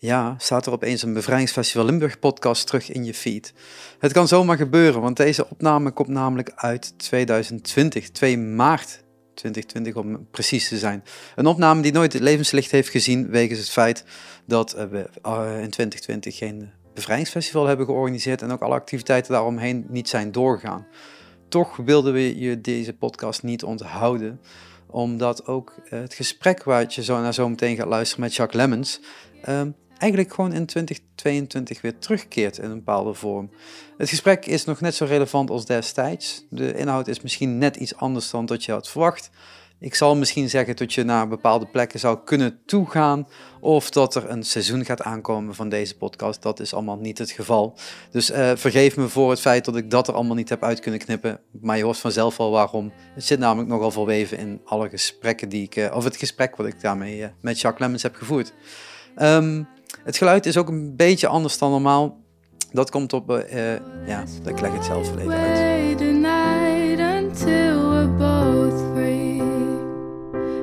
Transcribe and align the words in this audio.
Ja, 0.00 0.34
staat 0.38 0.66
er 0.66 0.72
opeens 0.72 1.02
een 1.02 1.12
Bevrijdingsfestival 1.12 1.84
Limburg 1.84 2.18
podcast 2.18 2.66
terug 2.66 2.90
in 2.90 3.04
je 3.04 3.14
feed. 3.14 3.52
Het 3.98 4.12
kan 4.12 4.28
zomaar 4.28 4.56
gebeuren, 4.56 5.00
want 5.00 5.16
deze 5.16 5.50
opname 5.50 5.90
komt 5.90 6.08
namelijk 6.08 6.52
uit 6.54 6.98
2020, 6.98 8.10
2 8.10 8.38
maart 8.38 9.04
2020 9.34 9.94
om 9.94 10.26
precies 10.30 10.68
te 10.68 10.78
zijn. 10.78 11.04
Een 11.34 11.46
opname 11.46 11.82
die 11.82 11.92
nooit 11.92 12.12
het 12.12 12.22
levenslicht 12.22 12.70
heeft 12.70 12.88
gezien 12.88 13.30
wegens 13.30 13.58
het 13.58 13.70
feit 13.70 14.04
dat 14.46 14.72
we 14.72 15.10
eh, 15.22 15.62
in 15.62 15.70
2020 15.70 16.36
geen 16.36 16.70
bevrijdingsfestival 16.94 17.66
hebben 17.66 17.86
georganiseerd 17.86 18.42
en 18.42 18.50
ook 18.50 18.62
alle 18.62 18.74
activiteiten 18.74 19.32
daaromheen 19.32 19.86
niet 19.88 20.08
zijn 20.08 20.32
doorgegaan. 20.32 20.86
Toch 21.48 21.76
wilden 21.76 22.12
we 22.12 22.38
je 22.38 22.60
deze 22.60 22.92
podcast 22.92 23.42
niet 23.42 23.64
onthouden, 23.64 24.40
omdat 24.86 25.46
ook 25.46 25.74
het 25.84 26.14
gesprek 26.14 26.64
waar 26.64 26.84
je 26.88 27.02
zo 27.02 27.20
naar 27.20 27.34
zo 27.34 27.48
meteen 27.48 27.76
gaat 27.76 27.86
luisteren 27.86 28.24
met 28.24 28.34
Jacques 28.34 28.60
Lemmens 28.60 29.00
ehm, 29.42 29.70
eigenlijk 29.98 30.34
gewoon 30.34 30.52
in 30.52 30.66
2022 30.66 31.80
weer 31.80 31.98
terugkeert 31.98 32.58
in 32.58 32.70
een 32.70 32.76
bepaalde 32.84 33.14
vorm. 33.14 33.50
Het 33.96 34.08
gesprek 34.08 34.46
is 34.46 34.64
nog 34.64 34.80
net 34.80 34.94
zo 34.94 35.04
relevant 35.04 35.50
als 35.50 35.66
destijds. 35.66 36.46
De 36.50 36.74
inhoud 36.74 37.08
is 37.08 37.20
misschien 37.20 37.58
net 37.58 37.76
iets 37.76 37.96
anders 37.96 38.30
dan 38.30 38.46
dat 38.46 38.64
je 38.64 38.72
had 38.72 38.88
verwacht. 38.88 39.30
Ik 39.80 39.94
zal 39.94 40.16
misschien 40.16 40.48
zeggen 40.48 40.76
dat 40.76 40.92
je 40.92 41.04
naar 41.04 41.28
bepaalde 41.28 41.66
plekken 41.66 42.00
zou 42.00 42.18
kunnen 42.24 42.58
toegaan. 42.66 43.28
Of 43.60 43.90
dat 43.90 44.14
er 44.14 44.30
een 44.30 44.42
seizoen 44.42 44.84
gaat 44.84 45.02
aankomen 45.02 45.54
van 45.54 45.68
deze 45.68 45.96
podcast. 45.96 46.42
Dat 46.42 46.60
is 46.60 46.74
allemaal 46.74 46.98
niet 46.98 47.18
het 47.18 47.30
geval. 47.30 47.78
Dus 48.10 48.30
uh, 48.30 48.50
vergeef 48.54 48.96
me 48.96 49.08
voor 49.08 49.30
het 49.30 49.40
feit 49.40 49.64
dat 49.64 49.76
ik 49.76 49.90
dat 49.90 50.08
er 50.08 50.14
allemaal 50.14 50.36
niet 50.36 50.48
heb 50.48 50.62
uit 50.62 50.80
kunnen 50.80 51.00
knippen. 51.00 51.40
Maar 51.60 51.76
je 51.76 51.84
hoort 51.84 51.98
vanzelf 51.98 52.40
al 52.40 52.50
waarom. 52.50 52.92
Het 53.14 53.24
zit 53.24 53.38
namelijk 53.38 53.68
nogal 53.68 53.90
verweven 53.90 54.38
in 54.38 54.60
alle 54.64 54.88
gesprekken 54.88 55.48
die 55.48 55.62
ik. 55.62 55.76
Uh, 55.76 55.96
of 55.96 56.04
het 56.04 56.16
gesprek 56.16 56.56
wat 56.56 56.66
ik 56.66 56.80
daarmee 56.80 57.18
uh, 57.18 57.26
met 57.40 57.60
Jacques 57.60 57.80
Lemmens 57.80 58.02
heb 58.02 58.14
gevoerd. 58.14 58.52
Um, 59.16 59.68
het 60.08 60.16
geluid 60.16 60.46
is 60.46 60.56
ook 60.56 60.68
een 60.68 60.96
beetje 60.96 61.26
anders 61.26 61.58
dan 61.58 61.70
normaal. 61.70 62.16
Dat 62.72 62.90
komt 62.90 63.12
op, 63.12 63.30
uh, 63.30 63.38
ja, 64.06 64.24
ik 64.46 64.60
leg 64.60 64.72
het 64.72 64.84
zelf 64.84 65.16
even 65.18 65.32
uit. 65.32 65.58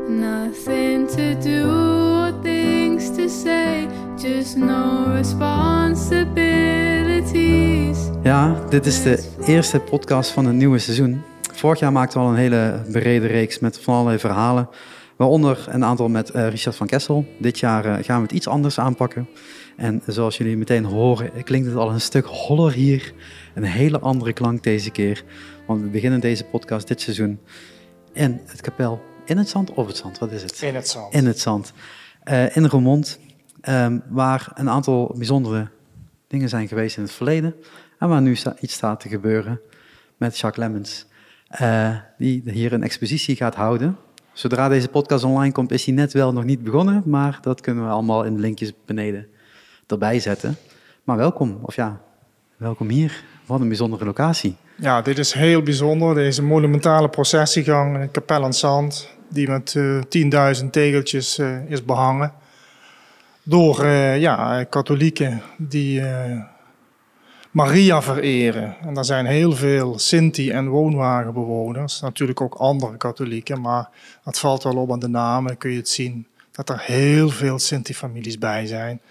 Nothing 0.08 1.09
to 1.09 1.38
do 1.50 2.31
things 2.42 3.16
to 3.16 3.28
say, 3.28 3.88
just 4.17 4.56
no 4.56 5.03
responsibilities. 5.14 7.97
Ja, 8.23 8.64
dit 8.69 8.86
is 8.86 9.03
de 9.03 9.30
eerste 9.45 9.80
podcast 9.80 10.31
van 10.31 10.45
het 10.45 10.56
nieuwe 10.56 10.80
seizoen. 10.80 11.22
Vorig 11.53 11.80
jaar 11.80 11.91
maakten 11.91 12.19
we 12.19 12.25
al 12.25 12.31
een 12.31 12.38
hele 12.38 12.81
brede 12.91 13.28
reeks 13.28 13.59
met 13.59 13.80
van 13.80 13.94
allerlei 13.94 14.19
verhalen 14.19 14.69
Waaronder 15.16 15.66
een 15.69 15.83
aantal 15.83 16.09
met 16.09 16.35
uh, 16.35 16.49
Richard 16.49 16.75
van 16.75 16.88
Kessel. 16.88 17.25
Dit 17.39 17.59
jaar 17.59 17.85
uh, 17.85 17.94
gaan 18.02 18.17
we 18.17 18.23
het 18.23 18.31
iets 18.31 18.47
anders 18.47 18.80
aanpakken. 18.80 19.27
En 19.77 20.02
zoals 20.07 20.38
jullie 20.38 20.57
meteen 20.57 20.83
horen, 20.83 21.44
klinkt 21.44 21.67
het 21.67 21.75
al 21.75 21.91
een 21.91 22.02
stuk 22.02 22.25
holler 22.25 22.73
hier. 22.73 23.13
Een 23.53 23.63
hele 23.63 23.99
andere 23.99 24.33
klank 24.33 24.63
deze 24.63 24.89
keer. 24.89 25.23
Want 25.67 25.81
we 25.81 25.88
beginnen 25.88 26.19
deze 26.19 26.44
podcast 26.44 26.88
dit 26.88 27.02
seizoen 27.02 27.39
in 28.13 28.41
het 28.45 28.61
kapel. 28.61 29.02
In 29.25 29.38
het 29.38 29.49
zand 29.49 29.73
of 29.73 29.88
het 29.88 29.97
zand? 29.97 30.19
Wat 30.19 30.31
is 30.31 30.41
het? 30.41 30.61
In 30.61 30.75
het 30.75 30.88
zand. 30.88 31.13
In 31.13 31.25
het 31.25 31.39
zand. 31.39 31.73
Uh, 32.25 32.55
in 32.55 32.66
Roermond. 32.66 33.19
Um, 33.69 34.03
waar 34.09 34.52
een 34.53 34.69
aantal 34.69 35.13
bijzondere 35.17 35.67
dingen 36.27 36.50
zijn 36.50 36.67
geweest 36.67 36.97
in 36.97 37.03
het 37.03 37.11
verleden. 37.11 37.55
En 38.00 38.09
waar 38.09 38.22
nu 38.22 38.35
sta 38.35 38.55
iets 38.59 38.73
staat 38.73 39.00
te 39.00 39.09
gebeuren 39.09 39.59
met 40.17 40.38
Jacques 40.38 40.66
Lemmens. 40.67 41.05
die 42.17 42.41
hier 42.45 42.73
een 42.73 42.83
expositie 42.83 43.35
gaat 43.35 43.55
houden 43.55 43.97
Zodra 44.36 44.69
deze 44.69 44.88
podcast 44.88 45.23
online 45.23 45.52
komt, 45.52 45.72
is 45.72 45.86
hij 45.86 45.94
net 45.94 46.14
wel 46.14 46.33
nog 46.33 46.44
niet 46.44 46.64
begonnen, 46.64 47.03
maar 47.05 47.38
dat 47.41 47.61
kunnen 47.61 47.83
we 47.83 47.89
allemaal 47.89 48.23
in 48.23 48.33
de 48.33 48.39
linkjes 48.39 48.73
beneden 48.86 49.28
erbij 49.88 50.19
zetten. 50.19 50.58
Maar 51.03 51.17
welkom, 51.17 51.59
of 51.61 51.75
ja, 51.75 52.02
welkom 52.58 52.89
hier. 52.89 53.23
Wat 53.45 53.59
een 53.59 53.67
bijzondere 53.67 54.06
locatie. 54.06 54.56
Ja, 54.78 55.02
dit 55.02 55.17
is 55.17 55.33
heel 55.33 55.61
bijzonder. 55.61 56.16
Deze 56.16 56.44
monumentale 56.44 57.09
processiegang, 57.09 57.96
een 57.96 58.12
kapel 58.12 58.44
aan 58.44 58.53
zand, 58.53 59.09
die 59.29 59.50
met 59.50 59.73
uh, 59.73 59.97
eh, 59.97 60.56
10.000 60.63 60.69
tegeltjes 60.69 61.40
uh, 61.40 61.69
is 61.69 61.85
behangen. 61.85 62.34
Door 63.44 63.84
uh, 63.84 64.19
ja, 64.19 64.63
katholieken 64.63 65.41
die 65.57 66.02
Maria 67.55 68.01
vereren. 68.01 68.75
En 68.81 68.93
daar 68.93 69.05
zijn 69.05 69.25
heel 69.25 69.51
veel 69.51 69.99
Sinti- 69.99 70.51
en 70.51 70.67
woonwagenbewoners. 70.67 72.01
Natuurlijk 72.01 72.41
ook 72.41 72.53
andere 72.53 72.97
katholieken, 72.97 73.61
maar 73.61 73.89
dat 74.23 74.39
valt 74.39 74.63
wel 74.63 74.75
op 74.75 74.91
aan 74.91 74.99
de 74.99 75.07
namen. 75.07 75.57
Kun 75.57 75.71
je 75.71 75.77
het 75.77 75.89
zien 75.89 76.27
dat 76.51 76.69
er 76.69 76.79
heel 76.81 77.29
veel 77.29 77.59
Sinti-families 77.59 78.38
bij 78.38 78.66
zijn. 78.66 79.01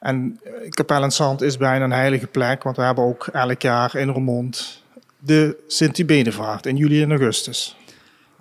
En 0.00 0.40
eh, 0.44 0.68
Kapel 0.68 1.02
en 1.02 1.36
is 1.38 1.56
bijna 1.56 1.84
een 1.84 1.92
heilige 1.92 2.26
plek, 2.26 2.62
want 2.62 2.76
we 2.76 2.82
hebben 2.82 3.04
ook 3.04 3.26
elk 3.26 3.62
jaar 3.62 3.96
in 3.96 4.08
Roermond 4.08 4.82
de 5.18 5.56
Sinti-bedevaart 5.66 6.66
in 6.66 6.76
juli 6.76 7.02
en 7.02 7.10
augustus. 7.10 7.76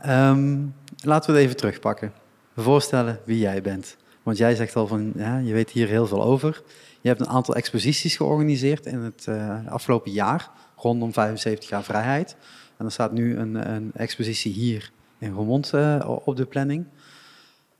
Um, 0.05 0.75
laten 1.03 1.31
we 1.31 1.37
het 1.37 1.45
even 1.45 1.57
terugpakken. 1.57 2.13
Voorstellen 2.55 3.19
wie 3.25 3.39
jij 3.39 3.61
bent. 3.61 3.97
Want 4.29 4.41
jij 4.41 4.55
zegt 4.55 4.75
al 4.75 4.87
van, 4.87 5.11
ja, 5.15 5.37
je 5.37 5.53
weet 5.53 5.69
hier 5.69 5.87
heel 5.87 6.07
veel 6.07 6.23
over. 6.23 6.61
Je 7.01 7.07
hebt 7.07 7.19
een 7.19 7.27
aantal 7.27 7.55
exposities 7.55 8.15
georganiseerd 8.15 8.85
in 8.85 8.99
het 8.99 9.25
uh, 9.29 9.67
afgelopen 9.67 10.11
jaar, 10.11 10.49
rondom 10.75 11.13
75 11.13 11.69
jaar 11.69 11.83
vrijheid. 11.83 12.35
En 12.77 12.85
er 12.85 12.91
staat 12.91 13.11
nu 13.11 13.37
een, 13.37 13.73
een 13.75 13.91
expositie 13.93 14.53
hier 14.53 14.91
in 15.19 15.33
Roermond 15.33 15.71
uh, 15.75 16.19
op 16.23 16.35
de 16.35 16.45
planning. 16.45 16.85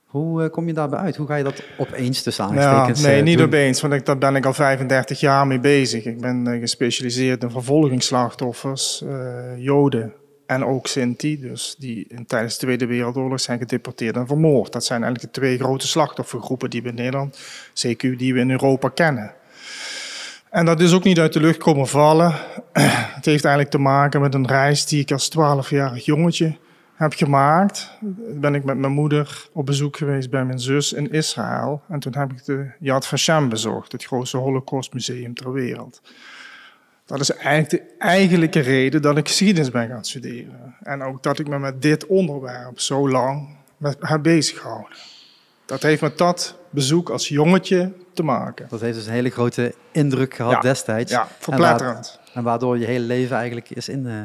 Hoe 0.05 0.43
uh, 0.43 0.49
kom 0.49 0.67
je 0.67 0.73
daarbij 0.73 0.99
uit? 0.99 1.15
Hoe 1.15 1.27
ga 1.27 1.35
je 1.35 1.43
dat 1.43 1.63
opeens 1.77 2.21
tussen 2.21 2.43
aanstekens 2.43 3.01
ja, 3.01 3.07
Nee, 3.07 3.21
niet 3.21 3.37
doen? 3.37 3.47
opeens, 3.47 3.81
want 3.81 3.93
ik, 3.93 4.05
daar 4.05 4.17
ben 4.17 4.35
ik 4.35 4.45
al 4.45 4.53
35 4.53 5.19
jaar 5.19 5.47
mee 5.47 5.59
bezig. 5.59 6.05
Ik 6.05 6.21
ben 6.21 6.59
gespecialiseerd 6.59 7.43
in 7.43 7.51
vervolgingsslachtoffers, 7.51 9.03
Joden 9.57 10.13
en 10.49 10.65
ook 10.65 10.87
Sinti, 10.87 11.39
dus 11.39 11.75
die 11.77 12.05
in, 12.07 12.25
tijdens 12.25 12.57
de 12.57 12.65
Tweede 12.65 12.85
Wereldoorlog 12.85 13.39
zijn 13.39 13.59
gedeporteerd 13.59 14.15
en 14.15 14.27
vermoord. 14.27 14.71
Dat 14.71 14.85
zijn 14.85 15.03
eigenlijk 15.03 15.33
de 15.33 15.39
twee 15.39 15.57
grote 15.57 15.87
slachtoffergroepen 15.87 16.69
die 16.69 16.81
we 16.81 16.89
in 16.89 16.95
Nederland, 16.95 17.39
CQ, 17.73 18.15
die 18.17 18.33
we 18.33 18.39
in 18.39 18.51
Europa 18.51 18.89
kennen. 18.89 19.33
En 20.49 20.65
dat 20.65 20.79
is 20.79 20.93
ook 20.93 21.03
niet 21.03 21.19
uit 21.19 21.33
de 21.33 21.39
lucht 21.39 21.57
komen 21.57 21.87
vallen. 21.87 22.33
Het 23.17 23.25
heeft 23.25 23.45
eigenlijk 23.45 23.69
te 23.69 23.77
maken 23.77 24.21
met 24.21 24.33
een 24.33 24.47
reis 24.47 24.85
die 24.85 24.99
ik 24.99 25.11
als 25.11 25.29
12-jarig 25.37 26.05
jongetje 26.05 26.57
heb 26.95 27.13
gemaakt. 27.13 27.91
Ben 28.33 28.55
ik 28.55 28.63
met 28.63 28.77
mijn 28.77 28.93
moeder 28.93 29.47
op 29.53 29.65
bezoek 29.65 29.97
geweest 29.97 30.29
bij 30.29 30.45
mijn 30.45 30.59
zus 30.59 30.93
in 30.93 31.11
Israël. 31.11 31.81
En 31.89 31.99
toen 31.99 32.15
heb 32.15 32.31
ik 32.31 32.45
de 32.45 32.71
Yad 32.79 33.07
Vashem 33.07 33.49
bezocht, 33.49 33.91
het 33.91 34.05
grootste 34.05 34.37
holocaustmuseum 34.37 35.33
ter 35.33 35.51
wereld. 35.51 36.01
Dat 37.09 37.19
is 37.19 37.31
eigenlijk 37.31 37.69
de 37.69 37.95
eigenlijke 37.97 38.59
reden 38.59 39.01
dat 39.01 39.17
ik 39.17 39.27
geschiedenis 39.27 39.71
ben 39.71 39.87
gaan 39.87 40.05
studeren. 40.05 40.75
En 40.83 41.01
ook 41.01 41.23
dat 41.23 41.39
ik 41.39 41.47
me 41.47 41.59
met 41.59 41.81
dit 41.81 42.05
onderwerp 42.07 42.79
zo 42.79 43.09
lang 43.09 43.57
heb 43.99 44.23
bezig 44.23 44.59
gehouden. 44.59 44.97
Dat 45.65 45.81
heeft 45.81 46.01
met 46.01 46.17
dat 46.17 46.55
bezoek 46.69 47.09
als 47.09 47.27
jongetje 47.27 47.93
te 48.13 48.23
maken. 48.23 48.67
Dat 48.69 48.81
heeft 48.81 48.97
dus 48.97 49.05
een 49.05 49.13
hele 49.13 49.29
grote 49.29 49.75
indruk 49.91 50.33
gehad 50.33 50.61
destijds. 50.61 51.11
Ja, 51.11 51.27
verpletterend. 51.39 52.19
En, 52.33 52.43
waardoor 52.43 52.77
je 52.77 52.85
hele 52.85 53.05
leven 53.05 53.35
eigenlijk 53.35 53.69
is 53.69 53.89
in, 53.89 54.05
uh, 54.05 54.23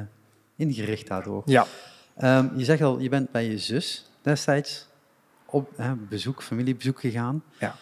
ingericht 0.57 1.07
daardoor. 1.07 1.43
Ja. 1.45 1.67
Um, 2.23 2.53
je 2.57 2.65
zegt 2.65 2.83
al, 2.83 2.99
je 2.99 3.09
bent 3.09 3.31
bij 3.31 3.45
je 3.45 3.59
zus 3.59 4.11
destijds 4.23 4.89
op 5.45 5.69
bezoek, 6.09 6.43
familiebezoek 6.43 7.01
gegaan. 7.01 7.43
Ja. 7.59 7.77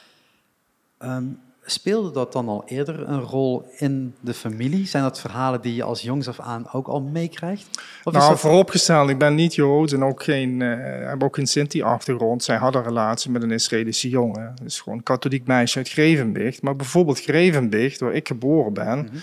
Um, 0.99 1.41
Speelde 1.65 2.11
dat 2.11 2.33
dan 2.33 2.49
al 2.49 2.63
eerder 2.67 3.09
een 3.09 3.21
rol 3.21 3.65
in 3.77 4.15
de 4.21 4.35
familie? 4.35 4.87
Zijn 4.87 5.03
dat 5.03 5.21
verhalen 5.21 5.61
die 5.61 5.75
je 5.75 5.83
als 5.83 6.03
jongs 6.03 6.29
af 6.29 6.41
aan 6.41 6.73
ook 6.73 6.87
al 6.87 7.01
meekrijgt? 7.01 7.67
Of 8.05 8.13
nou, 8.13 8.29
dat... 8.29 8.41
vooropgesteld, 8.41 9.09
ik 9.09 9.19
ben 9.19 9.35
niet 9.35 9.55
Joods 9.55 9.93
en 9.93 10.05
ook 10.05 10.23
geen, 10.23 10.61
uh, 10.61 11.09
heb 11.09 11.23
ook 11.23 11.35
geen 11.35 11.47
Sinti-achtergrond. 11.47 12.45
Zij 12.45 12.57
hadden 12.57 12.81
een 12.81 12.89
relatie 12.89 13.31
met 13.31 13.43
een 13.43 13.51
Israëlische 13.51 14.09
jongen. 14.09 14.55
Dus 14.63 14.81
gewoon 14.81 14.99
een 14.99 15.05
katholiek 15.05 15.47
meisje 15.47 15.79
uit 15.79 15.89
Grevenbicht. 15.89 16.63
Maar 16.63 16.77
bijvoorbeeld 16.77 17.21
Grevenbicht, 17.21 18.01
waar 18.01 18.15
ik 18.15 18.29
geboren 18.29 18.73
ben, 18.73 18.99
mm 18.99 19.21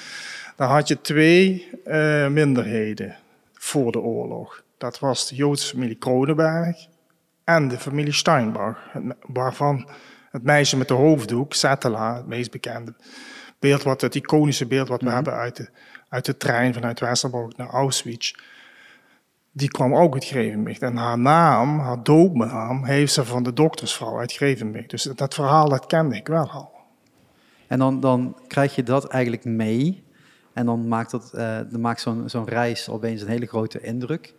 daar 0.60 0.70
had 0.70 0.88
je 0.88 1.02
twee 1.02 1.70
uh, 1.86 2.28
minderheden 2.28 3.16
voor 3.54 3.92
de 3.92 4.00
oorlog. 4.00 4.64
Dat 4.78 5.00
was 5.00 5.28
de 5.28 5.36
Joodse 5.36 5.68
familie 5.68 5.96
Kronenberg 5.96 6.88
en 7.44 7.68
de 7.68 7.78
familie 7.78 8.14
Steinbach, 8.14 8.78
waarvan 9.28 9.90
het 10.32 10.44
meisje 10.44 10.78
met 10.78 10.88
de 10.88 10.94
hoofddoek, 10.94 11.54
Satela, 11.54 12.16
het 12.16 12.28
meest 12.28 12.52
bekende 12.52 12.94
beeld, 13.60 13.84
wat, 13.84 14.02
het 14.02 14.16
iconische 14.16 14.66
beeld 14.66 14.88
wat 14.88 15.00
we 15.00 15.06
mhm. 15.06 15.16
hebben 15.16 15.34
uit 15.34 15.56
de, 15.56 15.70
uit 16.10 16.26
de 16.26 16.38
trein 16.38 16.74
vanuit 16.74 17.00
Westerbork 17.00 17.58
naar 17.58 17.70
Auschwitz. 17.70 18.34
Die 19.52 19.70
kwam 19.70 19.96
ook 19.96 20.14
uit 20.14 20.26
Grevenbeek. 20.26 20.80
En 20.80 20.96
haar 20.96 21.20
naam, 21.20 21.80
haar 21.80 22.04
doopnaam, 22.04 22.84
heeft 22.84 23.14
ze 23.14 23.26
van 23.26 23.44
de 23.44 23.54
doktersvrouw 23.54 24.20
uit 24.20 24.34
Grevenbeek. 24.34 24.90
Dus 24.90 25.04
dat 25.04 25.34
verhaal, 25.34 25.70
dat 25.70 25.86
kende 25.86 26.16
ik 26.16 26.28
wel 26.28 26.50
al. 26.50 26.72
En 27.68 27.80
dan, 27.80 28.00
dan 28.00 28.38
krijg 28.48 28.76
je 28.76 28.84
dat 28.84 29.08
eigenlijk 29.08 29.46
mee. 29.46 30.04
En 30.54 30.66
dan 30.66 30.88
maakt, 30.88 31.12
dat, 31.12 31.32
uh, 31.36 31.60
dan 31.70 31.82
maakt 31.82 32.02
zo'n 32.02 32.30
zo'n 32.30 32.48
reis 32.48 32.90
opeens 32.90 33.22
een 33.22 33.28
hele 33.28 33.46
grote 33.46 33.82
indruk. 33.82 34.34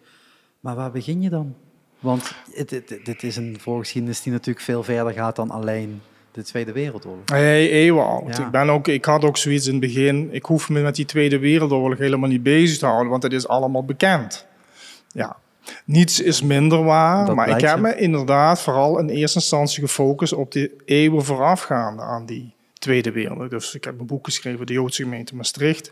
Maar 0.61 0.75
waar 0.75 0.91
begin 0.91 1.23
je 1.23 1.31
dan? 1.31 1.55
Want 2.01 2.35
dit, 2.67 2.99
dit 3.05 3.23
is 3.23 3.37
een 3.37 3.57
voorgeschiedenis 3.61 4.23
die 4.23 4.33
natuurlijk 4.33 4.65
veel 4.65 4.83
verder 4.83 5.13
gaat 5.13 5.37
dan 5.37 5.51
alleen 5.51 6.01
de 6.33 6.43
Tweede 6.43 6.73
Wereldoorlog. 6.73 7.25
Nee, 7.25 7.71
eeuwen 7.71 8.07
oud. 8.07 8.37
Ja. 8.37 8.45
Ik, 8.45 8.51
ben 8.51 8.71
ook, 8.71 8.89
ik 8.89 9.05
had 9.05 9.25
ook 9.25 9.37
zoiets 9.37 9.67
in 9.67 9.73
het 9.73 9.81
begin. 9.81 10.29
Ik 10.33 10.45
hoef 10.45 10.69
me 10.69 10.81
met 10.81 10.97
die 10.97 11.05
Tweede 11.05 11.39
Wereldoorlog 11.39 11.99
helemaal 11.99 12.29
niet 12.29 12.43
bezig 12.43 12.79
te 12.79 12.87
houden, 12.87 13.11
want 13.11 13.23
het 13.23 13.33
is 13.33 13.49
allemaal 13.49 13.85
bekend. 13.85 14.47
Ja. 15.13 15.37
Niets 15.85 16.21
is 16.21 16.43
minder 16.43 16.85
waar, 16.85 17.27
Dat 17.27 17.35
maar 17.35 17.49
ik 17.49 17.61
heb 17.61 17.79
me 17.79 17.97
inderdaad 17.97 18.61
vooral 18.61 18.99
in 18.99 19.09
eerste 19.09 19.39
instantie 19.39 19.81
gefocust 19.81 20.33
op 20.33 20.53
de 20.53 20.71
eeuwen 20.85 21.25
voorafgaande 21.25 22.03
aan 22.03 22.27
die 22.27 22.55
Tweede 22.79 23.13
Wereldoorlog. 23.13 23.51
Dus 23.51 23.75
ik 23.75 23.85
heb 23.85 24.01
een 24.01 24.07
boek 24.07 24.25
geschreven, 24.25 24.67
De 24.67 24.73
Joodse 24.73 25.03
Gemeente 25.03 25.37
Maastricht. 25.37 25.91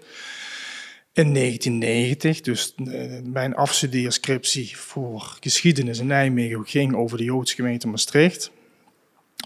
In 1.18 1.34
1990, 1.34 2.40
dus 2.40 2.74
eh, 2.74 3.02
mijn 3.24 3.54
afstudeerscriptie 3.54 4.76
voor 4.76 5.36
geschiedenis 5.40 5.98
in 5.98 6.06
Nijmegen 6.06 6.66
ging 6.66 6.94
over 6.94 7.18
de 7.18 7.24
Joodse 7.24 7.54
gemeente 7.54 7.88
Maastricht. 7.88 8.50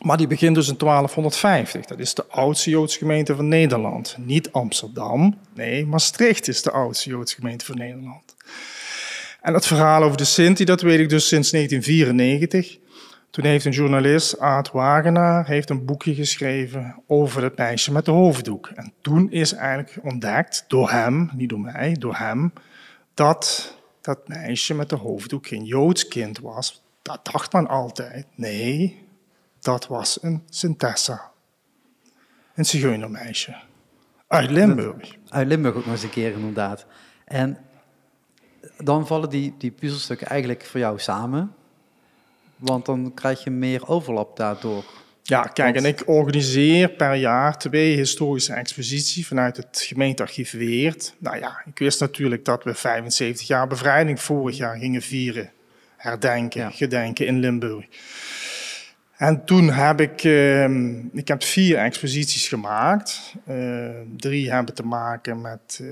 Maar 0.02 0.16
die 0.16 0.26
begint 0.26 0.54
dus 0.54 0.68
in 0.68 0.76
1250. 0.76 1.84
Dat 1.84 1.98
is 1.98 2.14
de 2.14 2.26
oudste 2.26 2.70
Joodse 2.70 2.98
gemeente 2.98 3.36
van 3.36 3.48
Nederland. 3.48 4.16
Niet 4.18 4.52
Amsterdam, 4.52 5.38
nee, 5.54 5.86
Maastricht 5.86 6.48
is 6.48 6.62
de 6.62 6.70
oudste 6.70 7.10
Joodse 7.10 7.34
gemeente 7.34 7.64
van 7.64 7.76
Nederland. 7.76 8.36
En 9.40 9.54
het 9.54 9.66
verhaal 9.66 10.02
over 10.02 10.16
de 10.16 10.24
Sinti, 10.24 10.64
dat 10.64 10.80
weet 10.80 11.00
ik 11.00 11.08
dus 11.08 11.28
sinds 11.28 11.50
1994. 11.50 12.78
Toen 13.32 13.44
heeft 13.44 13.64
een 13.64 13.72
journalist, 13.72 14.38
Aad 14.38 14.70
Wagenaar, 14.70 15.46
heeft 15.46 15.70
een 15.70 15.84
boekje 15.84 16.14
geschreven 16.14 17.02
over 17.06 17.42
het 17.42 17.56
meisje 17.56 17.92
met 17.92 18.04
de 18.04 18.10
hoofddoek. 18.10 18.66
En 18.66 18.92
toen 19.00 19.30
is 19.30 19.52
eigenlijk 19.52 19.98
ontdekt, 20.04 20.64
door 20.68 20.90
hem, 20.90 21.30
niet 21.34 21.48
door 21.48 21.60
mij, 21.60 21.96
door 21.98 22.16
hem, 22.16 22.52
dat 23.14 23.74
dat 24.00 24.28
meisje 24.28 24.74
met 24.74 24.88
de 24.88 24.96
hoofddoek 24.96 25.46
geen 25.46 25.64
Joods 25.64 26.08
kind 26.08 26.38
was. 26.38 26.82
Dat 27.02 27.24
dacht 27.32 27.52
men 27.52 27.68
altijd. 27.68 28.26
Nee, 28.34 29.06
dat 29.60 29.86
was 29.86 30.22
een 30.22 30.42
Sintessa. 30.48 31.30
Een 32.54 32.64
zigeunermeisje. 32.64 33.56
Uit 34.26 34.50
Limburg. 34.50 35.16
Uit 35.28 35.46
Limburg 35.46 35.74
ook 35.74 35.84
nog 35.84 35.94
eens 35.94 36.02
een 36.02 36.10
keer 36.10 36.32
inderdaad. 36.32 36.86
En 37.24 37.58
dan 38.78 39.06
vallen 39.06 39.30
die, 39.30 39.54
die 39.58 39.70
puzzelstukken 39.70 40.26
eigenlijk 40.26 40.64
voor 40.64 40.80
jou 40.80 40.98
samen. 40.98 41.54
Want 42.62 42.86
dan 42.86 43.12
krijg 43.14 43.44
je 43.44 43.50
meer 43.50 43.88
overlap 43.88 44.36
daardoor. 44.36 44.84
Ja, 45.22 45.42
kijk, 45.42 45.76
en 45.76 45.84
ik 45.84 46.02
organiseer 46.06 46.88
per 46.88 47.14
jaar 47.14 47.58
twee 47.58 47.96
historische 47.96 48.52
exposities 48.52 49.26
vanuit 49.26 49.56
het 49.56 49.84
gemeentearchief 49.88 50.50
Weert. 50.52 51.14
Nou 51.18 51.38
ja, 51.38 51.62
ik 51.66 51.78
wist 51.78 52.00
natuurlijk 52.00 52.44
dat 52.44 52.64
we 52.64 52.74
75 52.74 53.46
jaar 53.46 53.66
bevrijding 53.66 54.20
vorig 54.20 54.56
jaar 54.56 54.76
gingen 54.76 55.02
vieren, 55.02 55.50
herdenken, 55.96 56.60
Ja. 56.60 56.70
gedenken 56.70 57.26
in 57.26 57.38
Limburg. 57.38 57.86
En 59.22 59.44
toen 59.44 59.68
heb 59.68 60.00
ik, 60.00 60.24
ehm, 60.24 60.94
ik 61.12 61.28
heb 61.28 61.42
vier 61.42 61.78
exposities 61.78 62.48
gemaakt. 62.48 63.34
Eh, 63.44 63.88
drie 64.16 64.52
hebben 64.52 64.74
te 64.74 64.82
maken 64.82 65.40
met 65.40 65.80
eh, 65.80 65.86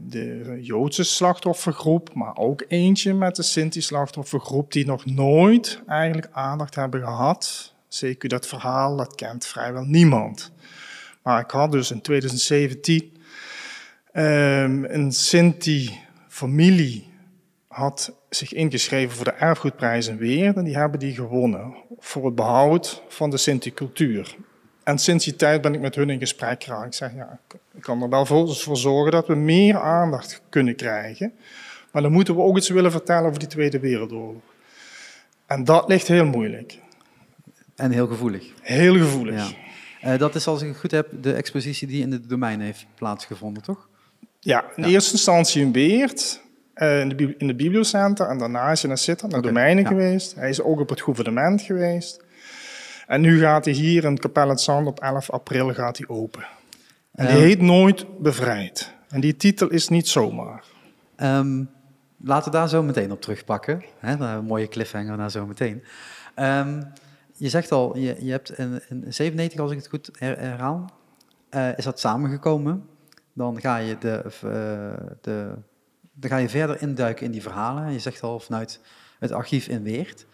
de 0.00 0.58
Joodse 0.60 1.02
slachtoffergroep, 1.02 2.14
maar 2.14 2.36
ook 2.36 2.64
eentje 2.68 3.14
met 3.14 3.36
de 3.36 3.42
Sinti-slachtoffergroep, 3.42 4.72
die 4.72 4.86
nog 4.86 5.06
nooit 5.06 5.82
eigenlijk 5.86 6.28
aandacht 6.32 6.74
hebben 6.74 7.00
gehad. 7.00 7.74
Zeker 7.88 8.28
dat 8.28 8.46
verhaal, 8.46 8.96
dat 8.96 9.14
kent 9.14 9.46
vrijwel 9.46 9.84
niemand. 9.84 10.52
Maar 11.22 11.40
ik 11.40 11.50
had 11.50 11.72
dus 11.72 11.90
in 11.90 12.00
2017 12.00 13.12
ehm, 14.12 14.84
een 14.84 15.12
Sinti-familie 15.12 17.14
had 17.76 18.12
zich 18.28 18.52
ingeschreven 18.52 19.16
voor 19.16 19.24
de 19.24 19.30
erfgoedprijs 19.30 20.06
in 20.06 20.16
Weer 20.16 20.56
en 20.56 20.64
die 20.64 20.76
hebben 20.76 21.00
die 21.00 21.14
gewonnen 21.14 21.74
voor 21.98 22.24
het 22.24 22.34
behoud 22.34 23.02
van 23.08 23.30
de 23.30 23.36
Sinti-cultuur. 23.36 24.36
En 24.82 24.98
sinds 24.98 25.24
die 25.24 25.36
tijd 25.36 25.60
ben 25.60 25.74
ik 25.74 25.80
met 25.80 25.94
hun 25.94 26.10
in 26.10 26.18
gesprek 26.18 26.64
geraakt. 26.64 26.86
Ik 26.86 26.92
zeg, 26.94 27.14
ja, 27.14 27.38
ik 27.74 27.82
kan 27.82 28.02
er 28.02 28.08
wel 28.08 28.26
voor, 28.26 28.76
zorgen 28.76 29.12
dat 29.12 29.26
we 29.26 29.34
meer 29.34 29.80
aandacht 29.80 30.42
kunnen 30.48 30.76
krijgen. 30.76 31.32
Maar 31.92 32.02
dan 32.02 32.12
moeten 32.12 32.34
we 32.34 32.40
ook 32.40 32.56
iets 32.56 32.68
willen 32.68 32.90
vertellen 32.90 33.26
over 33.26 33.38
die 33.38 33.48
Tweede 33.48 33.78
Wereldoorlog. 33.80 34.42
En 35.46 35.64
dat 35.64 35.88
ligt 35.88 36.08
heel 36.08 36.26
moeilijk. 36.26 36.78
En 37.74 37.90
heel 37.90 38.06
gevoelig. 38.06 38.52
Heel 38.62 38.94
gevoelig. 38.94 39.34
Ja. 40.00 40.12
Eh, 40.12 40.18
dat 40.18 40.34
is, 40.34 40.46
als 40.46 40.62
ik 40.62 40.68
het 40.68 40.78
goed 40.78 40.90
heb, 40.90 41.08
de 41.20 41.32
expositie 41.32 41.86
die 41.88 42.02
in 42.02 42.12
het 42.12 42.28
domein 42.28 42.60
heeft 42.60 42.86
plaatsgevonden, 42.94 43.62
toch? 43.62 43.88
Ja, 44.40 44.64
in 44.76 44.82
Ja. 44.82 44.88
eerste 44.88 45.12
instantie 45.12 45.62
in 45.62 45.72
Weert, 45.72 46.40
eh, 46.76 47.00
in, 47.00 47.08
de, 47.08 47.34
in 47.38 47.46
de 47.46 47.54
bibliocenter. 47.54 48.26
En 48.28 48.38
daarna 48.38 48.70
is 48.70 48.80
hij 48.80 48.88
naar 48.88 48.98
Sittard, 48.98 49.32
naar 49.32 49.42
Domeinen 49.42 49.82
ja. 49.82 49.88
geweest. 49.88 50.34
Hij 50.34 50.48
is 50.48 50.60
ook 50.62 50.80
op 50.80 50.88
het 50.88 51.00
gouvernement 51.00 51.62
geweest. 51.62 52.24
En 53.06 53.20
nu 53.20 53.38
gaat 53.40 53.64
hij 53.64 53.74
hier 53.74 54.04
in 54.04 54.18
Kapel 54.18 54.48
het 54.48 54.60
Zand 54.60 54.86
op 54.86 55.00
11 55.00 55.30
april 55.30 55.74
gaat 55.74 55.98
hij 55.98 56.08
open. 56.08 56.46
En 57.14 57.26
die 57.26 57.34
Ehm, 57.36 57.44
heet 57.44 57.60
Nooit 57.60 58.18
Bevrijd. 58.22 58.92
En 59.08 59.20
die 59.20 59.36
titel 59.36 59.68
is 59.68 59.88
niet 59.88 60.08
zomaar. 60.08 60.64
Ehm, 61.16 61.64
laten 62.22 62.50
we 62.52 62.56
daar 62.58 62.68
zo 62.68 62.82
meteen 62.82 63.12
op 63.12 63.20
terugpakken. 63.20 63.82
Hè, 63.98 64.36
een 64.36 64.44
mooie 64.44 64.68
cliffhanger 64.68 65.16
naar 65.16 65.30
zo 65.30 65.46
meteen. 65.46 65.82
Ehm, 66.34 66.82
je 67.36 67.48
zegt 67.48 67.72
al, 67.72 67.96
je, 67.96 68.16
je 68.24 68.30
hebt 68.30 68.58
in, 68.58 68.80
in 68.88 69.04
97, 69.08 69.60
als 69.60 69.70
ik 69.70 69.76
het 69.78 69.88
goed 69.88 70.10
her- 70.18 70.38
herhaal, 70.38 70.90
eh, 71.48 71.78
is 71.78 71.84
dat 71.84 72.00
samengekomen. 72.00 72.86
Dan 73.32 73.60
ga 73.60 73.76
je, 73.76 73.98
de, 73.98 74.22
eh, 74.42 75.06
de, 75.20 75.54
dan 76.18 76.30
ga 76.30 76.36
je 76.36 76.48
verder 76.48 76.82
induiken 76.82 77.24
in 77.24 77.32
die 77.32 77.42
verhalen. 77.42 77.92
Je 77.92 77.98
zegt 77.98 78.22
al 78.22 78.40
vanuit 78.40 78.80
het 79.18 79.32
archief 79.32 79.68
in 79.68 79.82
Weert. 79.82 80.26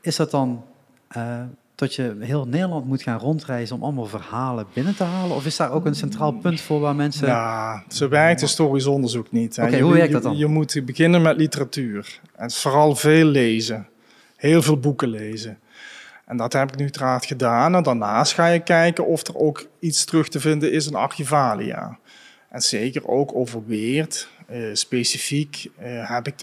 Is 0.00 0.16
dat 0.16 0.30
dan 0.30 0.64
eh, 1.08 1.42
dat 1.74 1.94
je 1.94 2.16
heel 2.18 2.46
Nederland 2.46 2.86
moet 2.86 3.02
gaan 3.02 3.18
rondreizen 3.18 3.76
om 3.76 3.82
allemaal 3.82 4.06
verhalen 4.06 4.66
binnen 4.72 4.96
te 4.96 5.04
halen? 5.04 5.36
Of 5.36 5.46
is 5.46 5.56
daar 5.56 5.72
ook 5.72 5.86
een 5.86 5.94
centraal 5.94 6.32
punt 6.32 6.60
voor 6.60 6.80
waar 6.80 6.94
mensen... 6.94 7.26
Ja, 7.26 7.84
zo 7.88 8.08
werkt 8.08 8.40
historisch 8.40 8.86
onderzoek 8.86 9.32
niet. 9.32 9.58
Oké, 9.58 9.78
hoe 9.80 9.92
werkt 9.92 10.12
dat 10.12 10.22
dan? 10.22 10.36
Je 10.36 10.46
moet 10.46 10.82
beginnen 10.84 11.22
met 11.22 11.36
literatuur. 11.36 12.20
En 12.36 12.50
vooral 12.50 12.96
veel 12.96 13.24
lezen. 13.24 13.88
Heel 14.36 14.62
veel 14.62 14.78
boeken 14.78 15.08
lezen. 15.08 15.58
En 16.26 16.36
dat 16.36 16.52
heb 16.52 16.72
ik 16.72 16.76
nu 16.76 16.82
uiteraard 16.82 17.26
gedaan. 17.26 17.74
En 17.74 17.82
daarnaast 17.82 18.32
ga 18.32 18.46
je 18.46 18.60
kijken 18.60 19.06
of 19.06 19.26
er 19.26 19.36
ook 19.36 19.66
iets 19.78 20.04
terug 20.04 20.28
te 20.28 20.40
vinden 20.40 20.72
is 20.72 20.86
in 20.86 20.94
archivalia. 20.94 21.98
En 22.50 22.60
zeker 22.60 23.08
ook 23.08 23.34
over 23.34 23.66
Weert, 23.66 24.28
eh, 24.46 24.62
specifiek, 24.72 25.70
eh, 25.76 26.10
heb 26.10 26.26
ik 26.26 26.34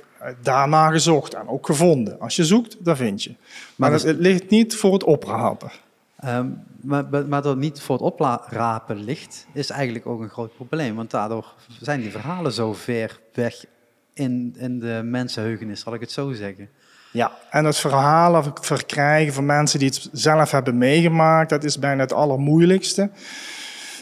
daarna 0.42 0.90
gezocht 0.90 1.34
en 1.34 1.48
ook 1.48 1.66
gevonden. 1.66 2.20
Als 2.20 2.36
je 2.36 2.46
zoekt, 2.46 2.78
dan 2.80 2.96
vind 2.98 3.24
je. 3.24 3.36
Maar 3.76 3.92
dus- 3.92 4.04
het, 4.04 4.18
ligt 4.18 4.50
niet 4.50 4.76
voor 4.76 4.94
het 4.94 5.04
oprapen. 5.04 5.72
Ehm, 6.20 6.48
maar, 6.82 7.28
maar- 7.28 7.42
dat 7.42 7.58
niet 7.58 7.82
voor 7.82 7.96
het 7.96 8.04
oprapen 8.04 9.04
ligt, 9.04 9.48
is 9.54 9.70
eigenlijk 9.70 10.06
ook 10.06 10.22
een 10.22 10.30
groot 10.30 10.56
probleem. 10.56 10.96
Want 10.96 11.12
daardoor 11.12 11.54
zijn 11.82 12.02
die 12.02 12.12
verhalen 12.12 12.52
zo 12.52 12.74
ver 12.74 13.20
weg 13.34 13.66
in, 14.14 14.56
in 14.58 14.80
de 14.80 15.02
mensenheugenis, 15.04 15.80
zal 15.80 15.94
ik 15.94 16.00
het 16.00 16.12
zo 16.12 16.34
zeggen. 16.34 16.70
Ja, 17.12 17.32
en 17.50 17.66
het 17.66 17.78
verhaal 17.78 18.44
verkrijgen 18.62 19.34
van 19.34 19.46
mensen 19.46 19.80
die 19.80 19.88
het 19.88 20.10
zelf 20.12 20.52
hebben 20.52 20.78
meegemaakt, 20.78 21.50
dat 21.50 21.64
is 21.64 21.80
bijna 21.80 22.02
het 22.02 22.14
allermoeilijkste. 22.14 23.10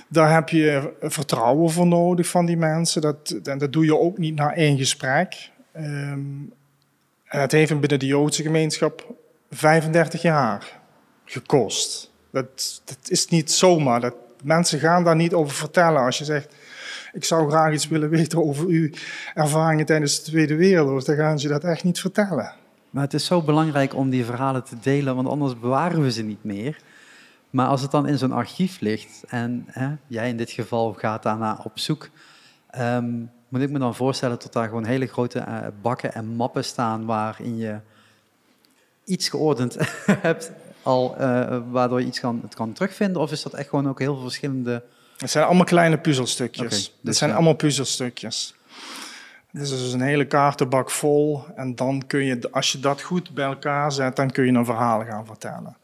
Daar 0.08 0.34
heb 0.34 0.50
je 0.50 0.94
vertrouwen 1.02 1.72
voor 1.72 1.88
nodig 1.88 2.28
van 2.28 2.46
die 2.46 2.58
mensen. 2.58 3.02
Dat, 3.02 3.36
en 3.44 3.58
dat 3.58 3.74
doe 3.74 3.86
je 3.86 4.00
ook 4.00 4.18
niet 4.18 4.36
na 4.36 4.54
één 4.54 4.78
gesprek. 4.78 5.52
Ehm, 5.72 6.20
het 7.24 7.52
heeft 7.52 7.80
binnen 7.80 8.00
de 8.00 8.06
Joodse 8.06 8.42
gemeenschap 8.42 9.14
35 9.50 10.22
jaar 10.22 10.80
gekost. 11.26 12.12
Dat, 12.32 12.82
dat 12.86 12.98
is 13.08 13.28
niet 13.28 13.52
zomaar. 13.52 14.00
Dat, 14.00 14.16
mensen 14.44 14.80
gaan 14.80 15.04
daar 15.04 15.16
niet 15.16 15.34
over 15.34 15.56
vertellen. 15.56 16.02
Als 16.02 16.18
je 16.18 16.26
zegt, 16.26 16.56
ik 17.14 17.24
zou 17.24 17.50
graag 17.50 17.74
iets 17.74 17.88
willen 17.88 18.10
weten 18.10 18.44
over 18.44 18.68
uw 18.68 18.90
ervaringen 19.34 19.86
tijdens 19.86 20.24
de 20.24 20.32
Tweede 20.32 20.56
Wereldoorlog, 20.56 21.04
dan 21.04 21.16
gaan 21.16 21.40
ze 21.40 21.48
dat 21.48 21.64
echt 21.64 21.84
niet 21.84 22.00
vertellen. 22.00 22.54
Maar 22.90 23.04
het 23.04 23.14
is 23.14 23.26
zo 23.26 23.42
belangrijk 23.42 23.96
om 23.96 24.10
die 24.10 24.26
verhalen 24.26 24.64
te 24.64 24.76
delen, 24.82 25.16
want 25.16 25.28
anders 25.28 25.60
bewaren 25.60 26.02
we 26.02 26.12
ze 26.12 26.24
niet 26.24 26.44
meer. 26.44 26.78
Maar 27.56 27.68
als 27.68 27.82
het 27.82 27.92
dan 27.92 28.08
in 28.08 28.18
zo'n 28.18 28.32
archief 28.32 28.80
ligt 28.80 29.24
en 29.28 29.66
hè, 29.68 29.90
jij 30.08 30.30
in 30.30 30.38
dit 30.38 30.52
geval 30.52 30.94
gaat 30.94 31.24
daarna 31.24 31.60
op 31.64 31.80
zoek, 31.80 32.10
ehm, 32.70 33.12
moet 33.48 33.62
ik 33.62 33.70
me 33.70 33.80
dan 33.80 33.96
voorstellen 33.96 34.40
dat 34.40 34.54
daar 34.54 34.68
gewoon 34.68 34.86
hele 34.86 35.06
grote 35.06 35.40
eh, 35.40 35.58
bakken 35.82 36.14
en 36.14 36.26
mappen 36.26 36.66
staan 36.66 37.06
waarin 37.06 37.58
je 37.58 37.80
iets 39.06 39.30
geordend 39.30 39.78
hebt, 40.28 40.52
al, 40.84 41.18
eh, 41.18 41.58
waardoor 41.72 42.00
je 42.00 42.08
iets 42.08 42.20
kan, 42.20 42.40
het 42.42 42.56
kan 42.56 42.74
terugvinden? 42.74 43.22
Of 43.22 43.32
is 43.32 43.44
dat 43.44 43.54
echt 43.54 43.70
gewoon 43.70 43.90
ook 43.90 44.00
heel 44.00 44.14
veel 44.14 44.24
verschillende... 44.24 44.84
Het 45.18 45.32
zijn 45.32 45.46
allemaal 45.46 45.66
kleine 45.66 45.98
puzzelstukjes. 45.98 46.66
Oké, 46.66 46.76
Dit 46.76 46.92
dus 47.02 47.18
zijn 47.18 47.30
ja. 47.30 47.36
allemaal 47.36 47.56
puzzelstukjes. 47.56 48.56
Dit 49.52 49.62
is 49.62 49.70
dus 49.70 49.94
een 49.94 50.02
hele 50.02 50.26
kaartenbak 50.26 50.92
vol. 50.92 51.46
En 51.56 51.76
dan 51.76 52.04
kun 52.08 52.24
je, 52.24 52.52
als 52.52 52.72
je 52.72 52.80
dat 52.80 53.02
goed 53.02 53.34
bij 53.34 53.46
elkaar 53.46 53.92
zet, 53.92 54.16
dan 54.16 54.32
kun 54.32 54.46
je 54.46 54.52
een 54.52 54.66
verhaal 54.66 55.06
gaan 55.06 55.26
vertellen. 55.26 55.78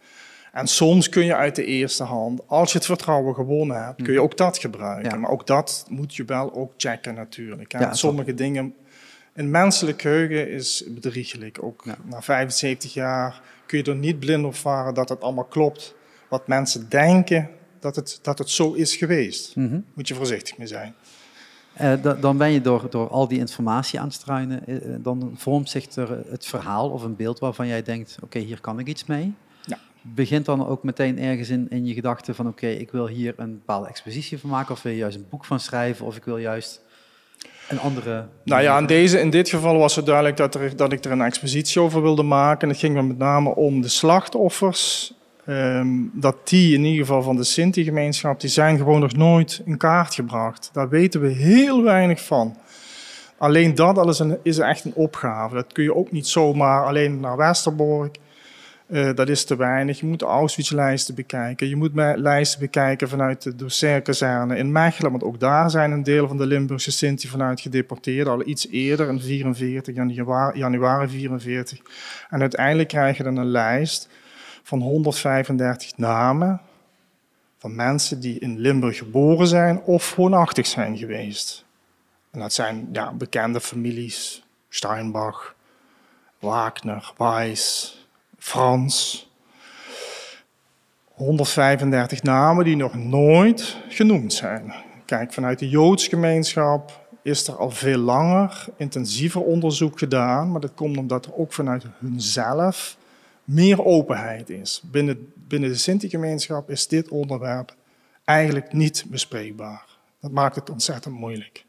En 0.51 0.67
soms 0.67 1.09
kun 1.09 1.25
je 1.25 1.35
uit 1.35 1.55
de 1.55 1.65
eerste 1.65 2.03
hand, 2.03 2.41
als 2.47 2.71
je 2.71 2.77
het 2.77 2.87
vertrouwen 2.87 3.35
gewonnen 3.35 3.83
hebt, 3.83 4.01
kun 4.01 4.13
je 4.13 4.21
ook 4.21 4.37
dat 4.37 4.57
gebruiken. 4.57 5.11
Ja. 5.11 5.17
Maar 5.17 5.29
ook 5.29 5.47
dat 5.47 5.85
moet 5.89 6.15
je 6.15 6.25
wel 6.25 6.53
ook 6.53 6.73
checken 6.77 7.13
natuurlijk. 7.15 7.71
Ja, 7.71 7.93
Sommige 7.93 8.33
dingen, 8.33 8.73
een 9.33 9.51
menselijk 9.51 10.01
geheugen 10.01 10.49
is 10.49 10.83
bedriegelijk. 10.87 11.63
Ook 11.63 11.81
Ja. 11.85 11.97
na 12.03 12.21
75 12.21 12.93
jaar 12.93 13.41
kun 13.65 13.77
je 13.77 13.83
er 13.83 13.95
niet 13.95 14.19
blind 14.19 14.45
op 14.45 14.55
varen 14.55 14.93
dat 14.93 15.09
het 15.09 15.21
allemaal 15.21 15.43
klopt 15.43 15.95
wat 16.29 16.47
mensen 16.47 16.89
denken 16.89 17.49
dat 17.79 17.95
het, 17.95 18.19
dat 18.21 18.37
het 18.37 18.49
zo 18.49 18.73
is 18.73 18.95
geweest. 18.95 19.55
Mhm. 19.55 19.79
Moet 19.93 20.07
je 20.07 20.15
voorzichtig 20.15 20.57
mee 20.57 20.67
zijn. 20.67 20.93
Eh, 21.73 21.93
da- 22.01 22.13
dan 22.13 22.37
ben 22.37 22.51
je 22.51 22.61
door, 22.61 22.87
door 22.89 23.07
al 23.09 23.27
die 23.27 23.39
informatie 23.39 23.99
aan 23.99 24.05
het 24.05 24.13
struinen, 24.13 24.67
eh, 24.67 24.75
eh, 24.75 24.81
dan 24.99 25.31
vormt 25.35 25.69
zich 25.69 25.85
er 25.95 26.23
het 26.29 26.45
verhaal 26.45 26.89
of 26.89 27.03
een 27.03 27.15
beeld 27.15 27.39
waarvan 27.39 27.67
jij 27.67 27.81
denkt, 27.83 28.17
oké, 28.23 28.39
hier 28.39 28.61
kan 28.61 28.79
ik 28.79 28.87
iets 28.87 29.05
mee. 29.05 29.33
Begint 30.01 30.45
dan 30.45 30.67
ook 30.67 30.83
meteen 30.83 31.19
ergens 31.19 31.49
in, 31.49 31.67
in 31.69 31.85
je 31.85 31.93
gedachten 31.93 32.35
van, 32.35 32.47
oké, 32.47 32.67
ik 32.67 32.91
wil 32.91 33.07
hier 33.07 33.33
een 33.37 33.51
bepaalde 33.51 33.87
expositie 33.87 34.39
van 34.39 34.49
maken, 34.49 34.73
of 34.73 34.81
wil 34.81 34.91
je 34.91 34.97
juist 34.97 35.17
een 35.17 35.25
boek 35.29 35.45
van 35.45 35.59
schrijven, 35.59 36.05
of 36.05 36.15
ik 36.15 36.23
wil 36.23 36.37
juist 36.37 36.81
een 37.69 37.79
andere... 37.79 38.27
Nou 38.43 38.61
ja, 38.61 38.77
in, 38.77 38.85
deze, 38.85 39.19
in 39.19 39.29
dit 39.29 39.49
geval 39.49 39.77
was 39.77 39.95
het 39.95 40.05
duidelijk 40.05 40.37
dat, 40.37 40.55
er, 40.55 40.75
dat 40.75 40.91
ik 40.91 41.05
er 41.05 41.11
een 41.11 41.21
expositie 41.21 41.81
over 41.81 42.01
wilde 42.01 42.23
maken. 42.23 42.61
En 42.61 42.69
het 42.69 42.77
ging 42.77 42.93
me 42.93 43.03
met 43.03 43.17
name 43.17 43.55
om 43.55 43.81
de 43.81 43.87
slachtoffers. 43.87 45.13
ehm, 45.45 45.87
dat 46.13 46.47
die 46.47 46.73
in 46.73 46.83
ieder 46.83 47.05
geval 47.05 47.21
van 47.21 47.35
de 47.35 47.43
Sinti-gemeenschap, 47.43 48.39
die 48.39 48.49
zijn 48.49 48.77
gewoon 48.77 48.99
nog 48.99 49.13
nooit 49.13 49.61
in 49.65 49.77
kaart 49.77 50.13
gebracht. 50.15 50.69
Daar 50.73 50.89
weten 50.89 51.21
we 51.21 51.27
heel 51.27 51.83
weinig 51.83 52.23
van. 52.23 52.57
Alleen 53.37 53.75
dat 53.75 53.97
al 53.97 54.09
is, 54.09 54.19
een, 54.19 54.37
is 54.43 54.57
echt 54.57 54.85
een 54.85 54.95
opgave. 54.95 55.55
Dat 55.55 55.73
kun 55.73 55.83
je 55.83 55.95
ook 55.95 56.11
niet 56.11 56.27
zomaar 56.27 56.85
alleen 56.85 57.19
naar 57.19 57.37
Westerbork. 57.37 58.17
Eh, 58.91 59.13
dat 59.13 59.29
is 59.29 59.45
te 59.45 59.55
weinig. 59.55 59.99
Je 59.99 60.05
moet 60.05 60.21
Auschwitz-lijsten 60.21 61.15
bekijken. 61.15 61.67
Je 61.67 61.75
moet 61.75 61.91
lijsten 62.15 62.59
bekijken 62.59 63.09
vanuit 63.09 63.41
de 63.41 63.55
Docerkazerne 63.55 64.57
in 64.57 64.71
Mechelen. 64.71 65.11
Want 65.11 65.23
ook 65.23 65.39
daar 65.39 65.69
zijn 65.69 65.91
een 65.91 66.03
deel 66.03 66.27
van 66.27 66.37
de 66.37 66.45
Limburgse 66.45 66.91
Sinti 66.91 67.27
vanuit 67.27 67.61
gedeporteerd. 67.61 68.27
Al 68.27 68.47
iets 68.47 68.67
eerder, 68.69 69.07
in 69.07 69.19
44, 69.21 69.95
januari, 69.95 70.59
januari 70.59 71.07
44. 71.07 71.79
En 72.29 72.41
uiteindelijk 72.41 72.89
krijg 72.89 73.17
je 73.17 73.23
dan 73.23 73.35
een 73.35 73.51
lijst 73.51 74.09
van 74.63 74.81
135 74.81 75.97
namen 75.97 76.61
van 77.57 77.75
mensen 77.75 78.19
die 78.19 78.39
in 78.39 78.59
Limburg 78.59 78.97
geboren 78.97 79.47
zijn 79.47 79.81
of 79.81 80.15
woonachtig 80.15 80.67
zijn 80.67 80.97
geweest. 80.97 81.65
En 82.31 82.39
dat 82.39 82.53
zijn 82.53 82.89
ja, 82.91 83.13
bekende 83.13 83.61
families. 83.61 84.43
Steinbach, 84.69 85.55
Wagner, 86.39 87.13
Weiss, 87.17 87.99
Frans. 88.41 89.29
135 91.05 92.23
namen 92.23 92.65
die 92.65 92.75
nog 92.75 92.93
nooit 92.95 93.77
genoemd 93.89 94.33
zijn. 94.33 94.73
Kijk, 95.05 95.33
vanuit 95.33 95.59
de 95.59 95.69
Joods 95.69 96.07
gemeenschap 96.07 97.07
is 97.23 97.47
er 97.47 97.55
al 97.55 97.71
veel 97.71 97.97
langer 97.97 98.65
intensiever 98.77 99.41
onderzoek 99.41 99.99
gedaan, 99.99 100.51
maar 100.51 100.61
dat 100.61 100.73
komt 100.73 100.97
omdat 100.97 101.25
er 101.25 101.35
ook 101.35 101.53
vanuit 101.53 101.85
hunzelf 101.99 102.97
meer 103.43 103.85
openheid 103.85 104.49
is. 104.49 104.81
Binnen, 104.91 105.33
binnen 105.47 105.69
de 105.69 105.75
Sinti-gemeenschap 105.75 106.69
is 106.69 106.87
dit 106.87 107.09
onderwerp 107.09 107.75
eigenlijk 108.25 108.73
niet 108.73 109.05
bespreekbaar. 109.07 109.85
Dat 110.19 110.31
maakt 110.31 110.55
het 110.55 110.69
ontzettend 110.69 111.15
moeilijk. 111.15 111.65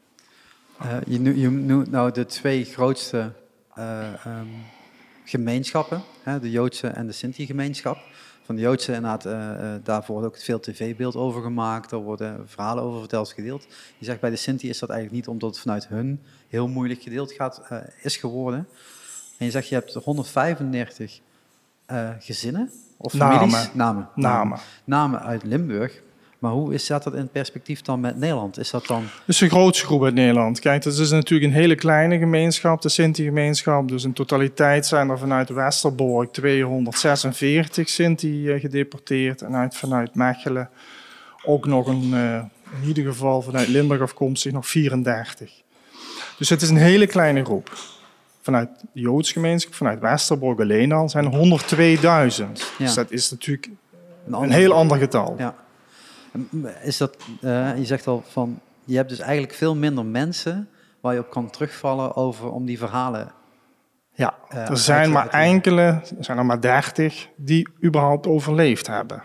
Eh, 0.79 0.97
je, 1.07 1.19
no- 1.19 1.33
je 1.35 1.49
noemt 1.49 1.91
nou 1.91 2.11
de 2.11 2.25
twee 2.25 2.65
grootste 2.65 3.31
eh, 3.75 4.25
ehm, 4.25 4.47
gemeenschappen, 5.23 6.03
hè, 6.23 6.39
de 6.39 6.51
Joodse 6.51 6.87
en 6.87 7.07
de 7.07 7.13
Sinti-gemeenschap. 7.13 7.97
Van 8.45 8.55
de 8.55 8.61
Joodse, 8.61 8.93
inderdaad, 8.93 9.25
eh, 9.25 9.73
eh, 9.75 9.81
daar 9.83 10.03
wordt 10.07 10.27
ook 10.27 10.37
veel 10.37 10.59
tv-beeld 10.59 11.15
over 11.15 11.41
gemaakt, 11.41 11.91
er 11.91 11.97
worden 11.97 12.49
verhalen 12.49 12.83
over 12.83 12.99
verteld, 12.99 13.31
gedeeld. 13.31 13.67
Je 13.97 14.05
zegt 14.05 14.19
bij 14.19 14.29
de 14.29 14.35
Sinti 14.35 14.69
is 14.69 14.79
dat 14.79 14.89
eigenlijk 14.89 15.19
niet 15.19 15.33
omdat 15.33 15.49
het 15.49 15.59
vanuit 15.59 15.87
hun 15.87 16.21
heel 16.47 16.67
moeilijk 16.67 17.01
gedeeld 17.01 17.31
gaat, 17.31 17.61
eh, 17.69 17.77
is 18.01 18.17
geworden. 18.17 18.67
En 19.37 19.45
je 19.45 19.51
zegt 19.51 19.67
je 19.67 19.75
hebt 19.75 19.93
135 19.93 21.21
eh, 21.85 22.09
gezinnen 22.19 22.71
of? 22.97 23.13
Namen. 23.73 24.09
Namen. 24.15 24.59
Namen 24.83 25.21
uit 25.21 25.43
Limburg. 25.43 26.01
Maar 26.43 26.51
hoe 26.51 26.73
is, 26.73 26.83
staat 26.83 27.03
dat 27.03 27.13
in 27.13 27.27
perspectief 27.27 27.81
dan 27.81 27.99
met 27.99 28.17
Nederland? 28.17 28.57
Is 28.57 28.69
dat 28.69 28.87
dan... 28.87 29.01
Het 29.03 29.27
is 29.27 29.37
de 29.37 29.49
grootste 29.49 29.85
groep 29.85 30.03
uit 30.03 30.13
Nederland. 30.13 30.59
Kijk, 30.59 30.83
het 30.83 30.97
is 30.97 31.11
natuurlijk 31.11 31.51
een 31.51 31.59
hele 31.59 31.75
kleine 31.75 32.17
gemeenschap, 32.17 32.81
de 32.81 32.89
Sinti-gemeenschap. 32.89 33.87
Dus 33.87 34.03
in 34.03 34.13
totaliteit 34.13 34.85
zijn 34.85 35.09
er 35.09 35.19
vanuit 35.19 35.49
Westerbork 35.49 36.31
246 36.31 37.89
Sinti 37.89 38.49
eh, 38.49 38.59
gedeporteerd. 38.59 39.41
En 39.41 39.55
uit, 39.55 39.75
vanuit 39.75 40.15
Mechelen 40.15 40.69
ook 41.45 41.65
nog 41.65 41.87
een, 41.87 42.13
eh, 42.13 42.35
in 42.81 42.87
ieder 42.87 43.03
geval 43.03 43.41
vanuit 43.41 43.67
Limburg 43.67 44.01
afkomstig, 44.01 44.51
nog 44.51 44.67
34. 44.67 45.51
Dus 46.37 46.49
het 46.49 46.61
is 46.61 46.69
een 46.69 46.77
hele 46.77 47.07
kleine 47.07 47.43
groep. 47.43 47.77
Vanuit 48.41 48.69
de 48.93 48.99
Joods 48.99 49.31
gemeenschap, 49.31 49.73
vanuit 49.73 49.99
Westerbork 49.99 50.59
alleen 50.59 50.91
al, 50.91 51.09
zijn 51.09 51.25
er 51.25 51.31
102.000. 51.31 52.61
Ja. 52.77 52.85
Dus 52.85 52.93
dat 52.93 53.11
is 53.11 53.31
natuurlijk 53.31 53.69
Een, 54.27 54.33
een 54.33 54.51
heel 54.51 54.73
ander 54.73 54.97
getal. 54.97 55.35
Ja. 55.37 55.61
Is 56.83 56.97
dat, 56.97 57.17
eh, 57.41 57.77
je 57.77 57.85
zegt 57.85 58.07
al 58.07 58.23
van, 58.27 58.59
je 58.85 58.95
hebt 58.95 59.09
dus 59.09 59.19
eigenlijk 59.19 59.53
veel 59.53 59.75
minder 59.75 60.05
mensen 60.05 60.69
waar 61.01 61.13
je 61.13 61.19
op 61.19 61.29
kan 61.29 61.49
terugvallen 61.49 62.15
over 62.15 62.51
om 62.51 62.65
die 62.65 62.77
verhalen. 62.77 63.31
Ja, 64.15 64.33
Eh, 64.49 64.69
er 64.69 64.77
zijn 64.77 65.11
maar 65.11 65.27
enkele, 65.29 65.81
er 66.17 66.23
zijn 66.23 66.37
er 66.37 66.45
maar 66.45 66.61
30 66.61 67.29
die 67.35 67.69
überhaupt 67.83 68.27
overleefd 68.27 68.87
hebben. 68.87 69.23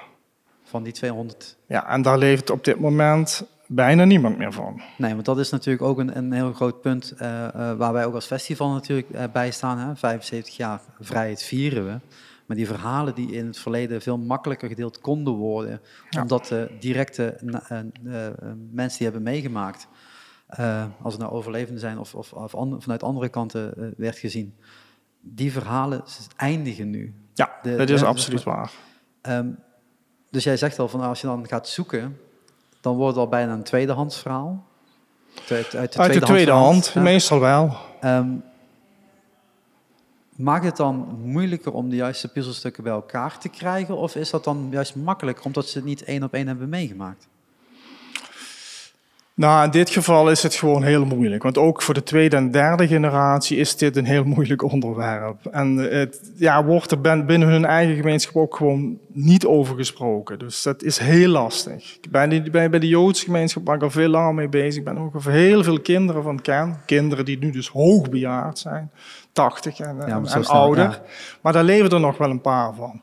Van 0.65 0.83
die 0.83 0.93
200. 0.93 1.57
Ja, 1.67 1.89
en 1.89 2.03
daar 2.03 2.19
leeft 2.19 2.51
op 2.51 2.65
dit 2.65 2.81
moment 2.81 3.45
bijna 3.67 4.05
niemand 4.05 4.39
meer 4.39 4.53
van. 4.53 4.83
Nee, 4.99 5.13
want 5.13 5.25
dat 5.25 5.39
is 5.39 5.51
natuurlijk 5.51 5.85
ook 5.85 5.99
een, 5.99 6.17
een 6.17 6.33
heel 6.33 6.53
groot 6.53 6.81
punt 6.81 7.11
eh, 7.19 7.29
waar 7.77 7.93
wij 7.93 8.05
ook 8.07 8.15
als 8.15 8.27
festival 8.27 8.73
natuurlijk 8.73 9.33
bij 9.33 9.51
staan. 9.51 9.79
Hè? 9.79 9.97
75 9.97 10.57
jaar 10.57 10.81
vrijheid 11.01 11.43
vieren 11.43 11.87
we. 11.87 11.99
Maar 12.49 12.57
die 12.57 12.67
verhalen 12.67 13.15
die 13.15 13.33
in 13.33 13.47
het 13.47 13.59
verleden 13.59 14.01
veel 14.03 14.19
makkelijker 14.19 14.69
gedeeld 14.69 15.01
konden 15.01 15.33
worden, 15.35 15.81
Ja. 16.11 16.21
omdat 16.23 16.47
de 16.47 16.71
directe 16.81 17.37
na- 17.41 17.63
eh, 17.69 17.79
eh, 18.27 18.33
mensen 18.71 18.99
die 18.99 19.07
hebben 19.07 19.23
meegemaakt, 19.23 19.89
eh, 20.47 20.85
als 21.03 21.13
het 21.13 21.23
nou 21.23 21.35
overlevenden 21.35 21.81
zijn 21.81 21.99
of, 21.99 22.15
of, 22.15 22.33
of 22.33 22.55
an- 22.55 22.83
vanuit 22.83 23.03
andere 23.03 23.29
kanten 23.29 23.75
eh, 23.77 23.87
werd 23.97 24.19
gezien, 24.19 24.55
die 25.21 25.53
verhalen 25.53 26.03
eindigen 26.37 26.91
nu. 26.91 27.15
Ja, 27.35 27.59
De- 27.63 27.77
dat 27.77 27.89
is 27.91 28.01
de- 28.01 28.07
absoluut 28.07 28.43
waar. 28.43 28.73
Ehm, 29.21 29.49
dus 30.31 30.45
jij 30.45 30.57
zegt 30.57 30.79
al 30.79 30.89
van 30.89 31.01
als 31.01 31.21
je 31.21 31.27
dan 31.27 31.47
gaat 31.49 31.69
zoeken, 31.69 32.19
dan 32.81 32.97
wordt 32.97 33.15
het 33.15 33.25
al 33.25 33.31
bijna 33.31 33.53
een 33.53 33.63
tweedehands 33.63 34.19
verhaal. 34.19 34.67
Uit, 35.49 35.49
de, 35.49 35.55
Uit 35.57 35.73
de 35.73 35.99
tweedehands 35.99 36.27
tweede 36.27 36.45
verhaal. 36.51 36.65
hand, 36.65 36.91
Ja. 36.95 37.01
meestal 37.03 37.41
wel. 37.41 37.77
Ehm, 38.01 38.31
maakt 40.39 40.65
het 40.65 40.77
dan 40.77 41.19
moeilijker 41.23 41.73
om 41.73 41.91
de 41.91 41.97
juiste 41.97 42.29
puzzelstukken 42.29 42.83
bij 42.83 42.93
elkaar 42.93 43.39
te 43.39 43.49
krijgen? 43.49 43.97
Of 43.97 44.17
is 44.17 44.31
dat 44.31 44.45
dan 44.45 44.69
juist 44.71 44.97
makkelijker 44.97 45.45
omdat 45.45 45.69
ze 45.69 45.79
het 45.79 45.87
niet 45.87 46.05
één 46.05 46.23
op 46.23 46.33
één 46.33 46.47
hebben 46.47 46.69
meegemaakt? 46.69 47.29
Nou, 49.39 49.65
in 49.65 49.71
dit 49.71 49.91
geval 49.91 50.31
is 50.31 50.43
het 50.43 50.55
gewoon 50.55 50.83
heel 50.83 51.05
moeilijk. 51.05 51.43
Want 51.43 51.59
ook 51.59 51.83
voor 51.83 51.95
de 51.95 52.03
tweede 52.03 52.37
en 52.37 52.51
derde 52.51 52.87
generatie 52.87 53.57
is 53.57 53.77
dit 53.77 53.97
een 53.97 54.05
heel 54.05 54.25
moeilijk 54.25 54.63
onderwerp. 54.63 55.47
En 55.47 55.77
het 55.77 56.33
ja, 56.37 56.65
wordt 56.65 56.91
er 56.91 57.01
ben- 57.01 57.27
binnen 57.27 57.49
hun 57.49 57.65
eigen 57.65 57.97
gemeenschap 57.97 58.37
ook 58.37 58.57
gewoon 58.57 58.99
niet 59.13 59.47
over 59.47 59.77
gesproken. 59.77 60.39
Dus 60.39 60.63
dat 60.63 60.83
is 60.83 60.99
heel 60.99 61.29
lastig. 61.29 61.99
Bij 62.11 62.29
de, 62.29 62.51
bij, 62.51 62.69
de 62.69 62.89
Joodse 62.89 63.25
gemeenschap 63.25 63.67
waar 63.67 63.77
ik 63.77 63.83
al 63.83 63.91
veel 63.91 64.09
langer 64.09 64.35
mee 64.35 64.49
bezig 64.49 64.83
ben, 64.83 64.99
ook 64.99 65.17
over 65.17 65.33
heel 65.33 65.63
veel 65.63 65.81
kinderen 65.81 66.23
van 66.23 66.41
ken. 66.41 66.81
Kinderen 66.87 67.25
die 67.25 67.39
nu 67.39 67.51
dus 67.51 67.69
hoogbejaard 67.69 68.59
zijn, 68.59 68.91
80 69.39 69.79
en, 69.79 70.27
snel, 70.27 70.45
ouder. 70.45 70.85
ja. 70.85 71.03
Maar 71.41 71.53
daar 71.53 71.65
leven 71.65 71.91
er 71.91 72.01
nog 72.01 72.19
wel 72.19 72.31
een 72.31 72.41
paar 72.41 72.75
van. 72.75 73.03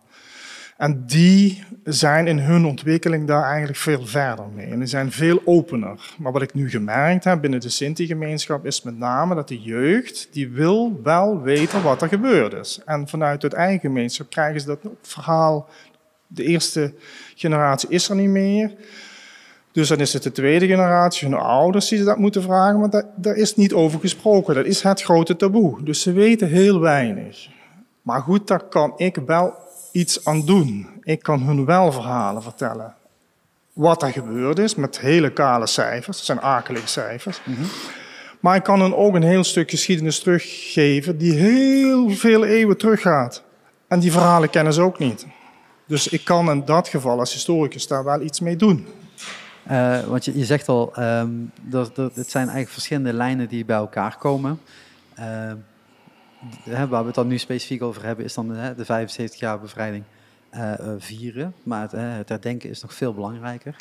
En 0.78 1.06
die 1.06 1.64
zijn 1.84 2.28
in 2.28 2.40
hun 2.40 2.66
ontwikkeling 2.66 3.28
daar 3.28 3.44
eigenlijk 3.44 3.78
veel 3.78 4.06
verder 4.06 4.46
mee. 4.56 4.66
En 4.66 4.80
die 4.80 4.88
zijn 4.88 5.12
veel 5.12 5.42
opener. 5.46 6.14
Maar 6.18 6.32
wat 6.32 6.42
ik 6.42 6.54
nu 6.54 6.70
gemerkt 6.70 7.24
heb 7.24 7.42
binnen 7.42 7.60
de 7.60 7.70
Sinti-gemeenschap 7.70 8.66
is 8.66 8.82
met 8.82 8.98
name 8.98 9.36
dat 9.36 9.48
de 9.48 9.62
jeugd, 9.62 10.28
die 10.32 10.50
wil 10.50 11.00
wel 11.04 11.42
weten 11.42 11.84
wat 11.84 12.02
er 12.02 12.08
gebeurd 12.08 12.54
is. 12.54 12.82
En 12.86 13.08
vanuit 13.08 13.42
het 13.42 13.54
eigen 13.54 13.80
gemeenschap 13.80 14.30
krijgen 14.30 14.62
ze 14.62 14.68
dat 14.68 14.80
verhaal. 15.02 15.70
De 16.28 16.44
eerste 16.44 16.94
generatie 17.36 17.90
is 17.90 18.10
er 18.10 18.16
niet 18.16 18.30
meer. 18.30 18.72
Dus 19.76 19.88
dan 19.88 20.00
is 20.00 20.14
het 20.14 20.24
de 20.24 20.32
tweede 20.32 20.68
generatie, 20.68 21.28
hun 21.28 21.38
ouders 21.38 21.88
die 21.88 21.98
ze 21.98 22.04
dat 22.04 22.18
moeten 22.18 22.42
vragen. 22.42 22.80
Maar 22.80 22.90
daar, 22.90 23.06
daar 23.16 23.36
is 23.36 23.56
niet 23.56 23.74
over 23.74 24.00
gesproken. 24.00 24.56
Dat 24.56 24.66
is 24.66 24.82
het 24.82 25.02
grote 25.02 25.36
taboe. 25.36 25.84
Dus 25.84 26.02
ze 26.02 26.12
weten 26.12 26.48
heel 26.48 26.80
weinig. 26.80 27.48
Maar 28.02 28.22
goed, 28.22 28.48
daar 28.48 28.64
kan 28.64 28.94
ik 28.98 29.18
wel 29.26 29.54
iets 29.92 30.26
aan 30.26 30.46
doen. 30.46 30.88
Ik 31.04 31.24
kan 31.24 31.42
hun 31.42 31.66
wel 31.66 31.92
verhalen 31.92 32.44
vertellen. 32.44 32.94
Wat 33.74 34.04
er 34.04 34.12
gebeurd 34.12 34.60
is 34.60 34.76
met 34.76 35.00
hele 35.00 35.32
kale 35.32 35.68
cijfers. 35.68 36.18
Dat 36.18 36.26
zijn 36.26 36.42
akelige 36.42 36.88
cijfers. 36.88 37.42
Maar 38.40 38.56
ik 38.56 38.64
kan 38.64 38.82
hun 38.82 38.96
ook 38.96 39.16
een 39.16 39.24
heel 39.24 39.44
stuk 39.44 39.70
geschiedenis 39.70 40.20
teruggeven 40.20 41.18
die 41.18 41.34
heel 41.34 42.10
veel 42.10 42.46
eeuwen 42.46 42.78
teruggaat. 42.78 43.44
En 43.88 44.00
die 44.00 44.12
verhalen 44.12 44.50
kennen 44.50 44.74
ze 44.74 44.82
ook 44.82 45.00
niet. 45.00 45.26
Dus 45.88 46.08
ik 46.08 46.24
kan 46.24 46.50
in 46.50 46.66
dat 46.66 46.88
geval 46.88 47.20
als 47.20 47.34
historicus 47.34 47.88
daar 47.88 48.04
wel 48.04 48.22
iets 48.22 48.40
mee 48.40 48.56
doen. 48.56 48.88
Eh, 49.68 50.04
want 50.04 50.26
je, 50.26 50.38
je 50.38 50.46
zegt 50.46 50.68
al, 50.70 50.96
ehm 50.96 51.30
dat, 51.62 51.96
dat, 51.96 52.16
het 52.16 52.30
zijn 52.30 52.44
eigenlijk 52.44 52.74
verschillende 52.74 53.14
lijnen 53.14 53.48
die 53.48 53.66
bij 53.66 53.76
elkaar 53.76 54.18
komen. 54.18 54.60
Eh, 55.16 55.52
waar 56.64 57.00
we 57.00 57.06
het 57.06 57.16
dan 57.16 57.28
nu 57.28 57.38
specifiek 57.38 57.82
over 57.84 58.04
hebben, 58.06 58.26
is 58.26 58.34
dan 58.34 58.50
hè, 58.50 58.76
de 58.76 58.86
75 58.86 59.40
jaar 59.40 59.60
bevrijding. 59.60 60.04
eh, 60.50 60.74
vieren, 60.98 61.54
maar 61.64 61.82
het, 61.82 61.92
het 61.92 62.30
herdenken 62.30 62.70
is 62.70 62.82
nog 62.82 62.94
veel 62.94 63.14
belangrijker. 63.14 63.76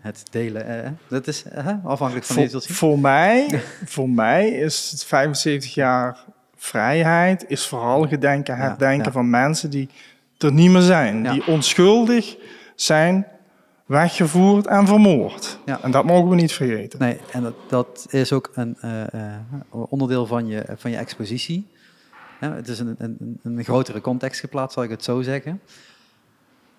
Het 0.00 0.22
delen, 0.30 0.98
dat 1.08 1.26
is 1.26 1.44
afhankelijk 1.84 2.26
van 2.26 2.48
Voor, 2.50 2.62
voor, 2.62 2.98
mij, 2.98 3.62
voor 3.94 4.08
mij 4.08 4.48
is 4.48 4.90
het 4.90 5.04
75 5.04 5.74
jaar 5.74 6.18
vrijheid 6.56 7.44
is 7.48 7.66
vooral 7.66 8.08
gedenken, 8.08 8.56
Ja, 8.56 8.60
herdenken 8.60 9.04
ja. 9.04 9.12
van 9.12 9.30
mensen 9.30 9.70
die 9.70 9.88
er 10.38 10.52
niet 10.52 10.70
meer 10.70 10.80
zijn. 10.80 11.22
Ja. 11.22 11.32
Die 11.32 11.46
onschuldig 11.46 12.36
zijn 12.74 13.26
weggevoerd 13.86 14.66
en 14.66 14.86
vermoord. 14.86 15.58
Ja. 15.64 15.82
En 15.82 15.90
dat 15.90 16.04
mogen 16.04 16.28
we 16.28 16.34
niet 16.34 16.52
vergeten. 16.52 16.98
Nee, 16.98 17.18
en 17.32 17.42
dat, 17.42 17.54
dat 17.68 18.06
is 18.10 18.32
ook 18.32 18.50
een 18.54 18.76
eh, 18.80 19.14
eh, 19.14 19.40
onderdeel 19.70 20.26
van 20.26 20.46
je, 20.46 20.64
van 20.76 20.90
je 20.90 20.96
expositie. 20.96 21.66
Het 22.38 22.68
is 22.68 22.78
een, 22.78 22.94
een, 22.98 23.40
een 23.42 23.64
grotere 23.64 24.00
context 24.00 24.40
geplaatst, 24.40 24.74
zal 24.74 24.82
ik 24.82 24.90
het 24.90 25.04
zo 25.04 25.22
zeggen. 25.22 25.60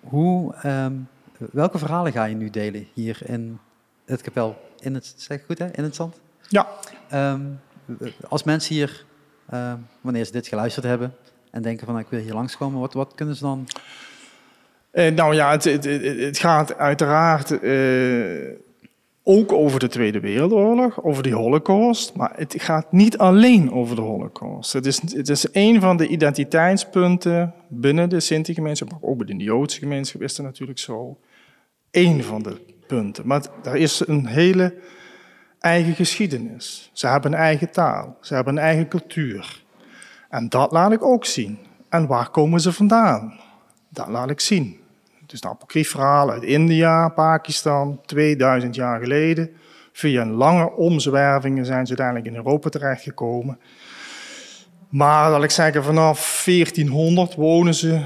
Hoe, 0.00 0.54
ehm, 0.54 0.92
welke 1.52 1.78
verhalen 1.78 2.12
ga 2.12 2.24
je 2.24 2.34
nu 2.34 2.50
delen 2.50 2.86
hier 2.94 3.18
in 3.24 3.58
het 4.04 4.22
kapel? 4.22 4.56
In 4.78 4.94
het, 4.94 5.14
zeg 5.16 5.38
ik 5.38 5.44
goed 5.46 5.58
hè? 5.58 5.76
In 5.76 5.82
het 5.82 5.94
zand? 5.94 6.20
Ja, 6.48 6.66
Ehm, 7.08 7.40
als 8.28 8.42
mensen 8.42 8.74
hier, 8.74 9.04
ehm, 9.48 9.76
wanneer 10.00 10.24
ze 10.24 10.32
dit 10.32 10.46
geluisterd 10.46 10.86
hebben 10.86 11.14
en 11.50 11.62
denken 11.62 11.84
van 11.84 11.94
nou, 11.94 12.06
ik 12.06 12.12
wil 12.12 12.20
hier 12.20 12.34
langskomen, 12.34 12.80
wat, 12.80 12.92
wat 12.92 13.14
kunnen 13.14 13.36
ze 13.36 13.42
dan... 13.42 13.66
Eh, 14.90 15.14
nou 15.14 15.34
ja, 15.34 15.50
het, 15.50 15.64
het, 15.64 15.84
het, 15.84 16.38
gaat 16.38 16.76
uiteraard 16.76 17.60
eh, 17.60 18.50
ook 19.22 19.52
over 19.52 19.80
de 19.80 19.88
Tweede 19.88 20.20
Wereldoorlog, 20.20 21.02
over 21.02 21.22
die 21.22 21.34
Holocaust. 21.34 22.14
Maar 22.14 22.32
het 22.36 22.54
gaat 22.58 22.92
niet 22.92 23.18
alleen 23.18 23.72
over 23.72 23.96
de 23.96 24.02
Holocaust. 24.02 24.72
Het 24.72 24.86
is, 24.86 25.00
het 25.12 25.28
is 25.28 25.46
een 25.52 25.80
van 25.80 25.96
de 25.96 26.06
identiteitspunten 26.06 27.54
binnen 27.68 28.08
de 28.08 28.20
Sinti-gemeenschap, 28.20 28.90
maar 28.90 29.00
ook 29.02 29.18
binnen 29.18 29.38
de 29.38 29.44
Joodse 29.44 29.78
gemeenschap 29.78 30.22
is 30.22 30.34
dat 30.34 30.46
natuurlijk 30.46 30.78
zo. 30.78 31.18
Eén 31.90 32.22
van 32.22 32.42
de 32.42 32.60
punten. 32.86 33.26
Maar 33.26 33.42
er 33.64 33.76
is 33.76 34.06
een 34.06 34.26
hele 34.26 34.74
eigen 35.60 35.94
geschiedenis. 35.94 36.90
Ze 36.92 37.06
hebben 37.06 37.32
een 37.32 37.38
eigen 37.38 37.70
taal. 37.70 38.16
Ze 38.20 38.34
hebben 38.34 38.56
een 38.56 38.62
eigen 38.62 38.88
cultuur. 38.88 39.62
En 40.28 40.48
dat 40.48 40.72
laat 40.72 40.92
ik 40.92 41.02
ook 41.02 41.24
zien. 41.24 41.58
En 41.88 42.06
waar 42.06 42.30
komen 42.30 42.60
ze 42.60 42.72
vandaan? 42.72 43.40
Dat 43.88 44.08
laat 44.08 44.30
ik 44.30 44.40
zien. 44.40 44.80
Is 45.32 45.42
een 45.42 45.50
apocryf 45.50 45.90
verhaal 45.90 46.30
uit 46.30 46.42
India, 46.42 47.08
Pakistan, 47.08 48.00
2000 48.06 48.74
jaar 48.74 49.00
geleden. 49.00 49.50
Via 49.92 50.22
een 50.22 50.32
lange 50.32 50.72
omzwervingen 50.72 51.66
zijn 51.66 51.86
ze 51.86 51.88
uiteindelijk 51.88 52.26
in 52.26 52.44
Europa 52.44 52.68
terechtgekomen. 52.68 53.58
Maar 54.88 55.30
laat 55.30 55.42
ik 55.42 55.50
zeggen, 55.50 55.84
vanaf 55.84 56.42
1400 56.44 57.34
wonen 57.34 57.74
ze 57.74 58.00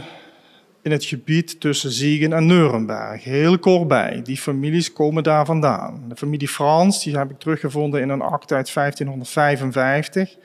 in 0.83 0.91
het 0.91 1.05
gebied 1.05 1.61
tussen 1.61 1.93
Siegen 1.93 2.33
en 2.33 2.47
Nuremberg. 2.47 3.25
Heel 3.25 3.59
kort 3.59 3.89
bij. 3.89 4.21
Die 4.23 4.37
families 4.37 4.93
komen 4.93 5.23
daar 5.23 5.47
vandaan. 5.47 6.05
De 6.09 6.17
familie 6.17 6.49
Frans, 6.49 7.05
die 7.05 7.17
heb 7.17 7.31
ik 7.31 7.39
teruggevonden 7.39 8.01
in 8.01 8.09
een 8.09 8.23
akte 8.23 8.55
uit 8.55 8.75
1555, 8.75 10.37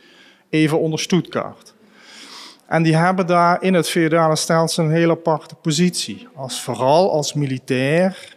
even 0.49 0.79
onder 0.79 0.99
Stuttgart. 0.99 1.75
En 2.67 2.83
die 2.83 2.95
hebben 2.95 3.27
daar 3.27 3.61
in 3.61 3.73
het 3.73 3.89
feodale 3.89 4.35
stelsel 4.35 4.83
een 4.83 4.91
heel 4.91 5.09
aparte 5.09 5.55
positie. 5.55 6.27
Als, 6.35 6.61
vooral 6.61 7.11
als 7.11 7.33
militair 7.33 8.35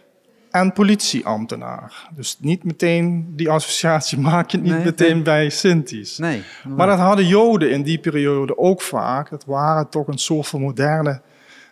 en 0.51 0.73
politieambtenaar. 0.73 2.09
Dus 2.15 2.37
niet 2.39 2.63
meteen, 2.63 3.33
die 3.35 3.49
associatie 3.49 4.19
maak 4.31 4.49
je 4.49 4.57
niet 4.57 4.73
Nee, 4.73 4.83
meteen 4.83 5.13
nee. 5.13 5.21
bij 5.21 5.49
Sinti's. 5.49 6.17
Nee. 6.17 6.43
Maar 6.67 6.87
dat 6.87 6.99
hadden 6.99 7.27
Joden 7.27 7.71
in 7.71 7.83
die 7.83 7.99
periode 7.99 8.57
ook 8.57 8.81
vaak. 8.81 9.29
Het 9.29 9.45
waren 9.45 9.89
toch 9.89 10.07
een 10.07 10.17
soort 10.17 10.47
van 10.47 10.61
moderne 10.61 11.21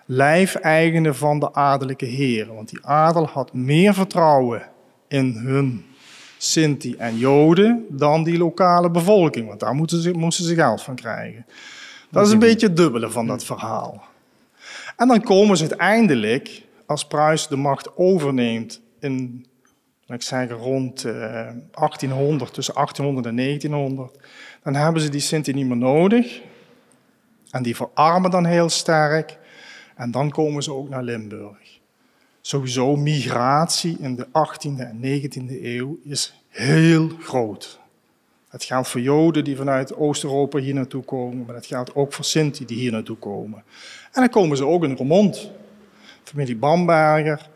lijfeigenen 0.06 1.16
van 1.16 1.39
de 1.39 1.54
adellijke 1.54 2.06
heren. 2.06 2.56
Want 2.56 2.70
die 2.70 2.86
adel 2.86 3.28
had 3.28 3.54
meer 3.54 3.94
vertrouwen 3.94 4.62
in 5.08 5.36
hun 5.36 5.86
Sinti 6.38 6.96
en 6.96 7.18
Joden 7.18 7.86
dan 7.89 8.24
die 8.24 8.38
lokale 8.38 8.91
bevolking. 8.91 9.48
Want 9.48 9.60
daar 9.60 9.74
moesten 9.74 10.02
ze, 10.02 10.12
moesten 10.12 10.45
ze 10.45 10.54
geld 10.54 10.82
van 10.82 10.95
krijgen. 10.95 11.45
Dat 12.10 12.26
is 12.26 12.32
een 12.32 12.39
beetje 12.39 12.67
het 12.67 12.78
dubbele 12.78 13.10
van 13.10 13.28
dat 13.28 13.43
verhaal. 13.43 14.04
En 14.95 15.08
dan 15.08 15.22
komen 15.22 15.58
ze 15.58 15.67
uiteindelijk, 15.69 16.63
als 16.86 17.08
Pruisen 17.08 17.50
de 17.50 17.56
macht 17.56 17.98
overneemt 17.98 18.82
in, 19.00 19.45
laat 20.06 20.17
ik 20.17 20.24
zeggen, 20.24 20.56
rond 20.56 21.04
eh, 21.04 21.13
1800, 21.72 22.54
tussen 22.54 22.74
1800 22.74 23.26
en 23.26 23.36
1900, 23.36 24.17
dan 24.63 24.76
hebben 24.76 25.02
ze 25.02 25.10
die 25.10 25.19
Sinti 25.22 25.54
niet 25.54 25.67
meer 25.67 25.78
nodig. 25.78 26.41
En 27.52 27.63
die 27.63 27.76
verarmen 27.76 28.32
dan 28.32 28.45
heel 28.45 28.69
sterk. 28.69 29.38
En 29.95 30.12
dan 30.12 30.32
komen 30.32 30.63
ze 30.63 30.74
ook 30.74 30.89
naar 30.89 31.04
Limburg. 31.04 31.80
Sowieso 32.41 32.95
migratie 32.95 33.98
in 34.00 34.15
de 34.15 34.28
18e 34.28 34.80
en 34.80 35.00
19e 35.02 35.63
eeuw 35.63 36.00
is 36.04 36.43
heel 36.48 37.10
groot. 37.19 37.80
Het 38.50 38.64
geldt 38.64 38.88
voor 38.88 39.02
Joden 39.02 39.44
die 39.44 39.56
vanuit 39.56 39.96
Oost-Europa 39.96 40.60
hier 40.60 40.74
naartoe 40.74 41.04
komen, 41.04 41.46
maar 41.46 41.56
dat 41.56 41.66
geldt 41.66 41.96
ook 41.96 42.14
voor 42.14 42.26
Sinti 42.26 42.66
die 42.66 42.78
hier 42.78 42.92
naartoe 42.92 43.18
komen. 43.18 43.64
En 44.12 44.22
dan 44.22 44.30
komen 44.30 44.58
ze 44.58 44.66
ook 44.66 44.84
in 44.84 44.96
Remond. 44.96 45.52
Familie 46.24 46.56
Bamberger, 46.56 47.50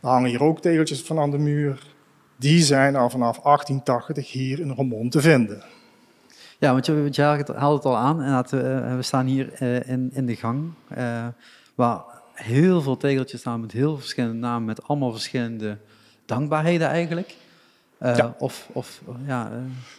daar 0.00 0.12
hangen 0.12 0.30
hier 0.30 0.42
ook 0.42 0.60
tegeltjes 0.60 1.02
van 1.02 1.18
aan 1.18 1.30
de 1.30 1.38
muur. 1.38 1.82
Die 2.36 2.62
zijn 2.62 2.96
al 2.96 3.10
vanaf 3.10 3.38
1880 3.42 4.32
hier 4.32 4.60
in 4.60 4.72
Remond 4.72 5.12
te 5.12 5.20
vinden. 5.20 5.62
Ja, 6.58 6.72
want 6.72 6.86
je, 6.86 7.22
haalt 7.22 7.38
het- 7.48 7.56
het 7.56 7.84
al 7.84 7.96
aan. 7.96 8.22
En 8.22 8.96
we 8.96 9.02
staan 9.02 9.26
hier 9.26 9.52
eh, 9.52 9.88
in, 9.88 10.10
in 10.12 10.26
de 10.26 10.36
gang, 10.36 10.72
eh, 10.88 11.26
waar 11.74 12.02
heel 12.32 12.82
veel 12.82 12.96
tegeltjes 12.96 13.40
staan 13.40 13.60
met 13.60 13.72
heel 13.72 13.96
verschillende 13.98 14.36
namen, 14.36 14.64
met 14.64 14.82
allemaal 14.88 15.12
verschillende 15.12 15.78
dankbaarheden 16.24 16.88
eigenlijk. 16.88 17.34
Eh, 17.98 18.16
Ja. 18.16 18.34
Of, 18.38 18.68
of 18.72 19.00
ja, 19.26 19.50
eh, 19.52 19.58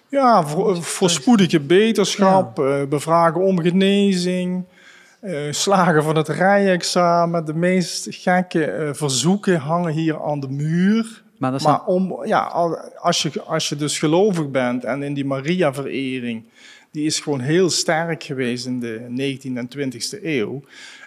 Ja, 0.10 0.43
voor, 0.43 0.83
voor 0.83 1.10
spoedige 1.10 1.60
beterschap, 1.60 2.60
eh, 2.60 2.83
bevragen 2.89 3.41
om 3.41 3.60
genezing, 3.62 4.63
eh, 5.19 5.39
slagen 5.51 6.03
van 6.03 6.15
het 6.15 6.27
rijexamen. 6.27 7.45
De 7.45 7.53
meest 7.53 8.07
gekke 8.10 8.65
eh, 8.65 8.93
verzoeken 8.93 9.60
hangen 9.60 9.91
hier 9.93 10.21
aan 10.23 10.39
de 10.39 10.49
muur. 10.49 11.23
maar 11.63 11.86
om, 11.86 12.25
ja, 12.25 12.39
al- 12.43 12.77
als, 12.97 13.21
je, 13.21 13.41
als 13.41 13.69
je 13.69 13.75
dus 13.75 13.99
gelovig 13.99 14.51
bent 14.51 14.83
en 14.83 15.03
in 15.03 15.13
die 15.13 15.25
Maria-verering, 15.25 16.43
die 16.91 17.05
is 17.05 17.19
gewoon 17.19 17.39
heel 17.39 17.69
sterk 17.69 18.23
geweest 18.23 18.65
in 18.65 18.79
de 18.79 19.05
19e 19.10 19.57
en 19.57 19.67
20e 19.67 20.19
eeuw. 20.23 20.63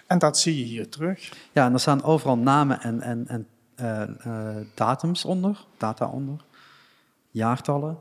En 0.07 0.19
dat 0.19 0.37
zie 0.39 0.57
je 0.57 0.63
hier 0.63 0.89
terug. 0.89 1.29
ja, 1.51 1.65
en 1.65 1.73
er 1.73 1.79
staan 1.79 2.03
overal 2.03 2.37
namen 2.37 2.81
en, 2.81 3.01
en, 3.01 3.27
en 3.27 3.47
eh, 3.75 4.01
eh, 4.01 4.55
datums 4.73 5.25
onder, 5.25 5.57
data 5.77 6.05
onder, 6.05 6.35
jaartallen. 7.31 7.97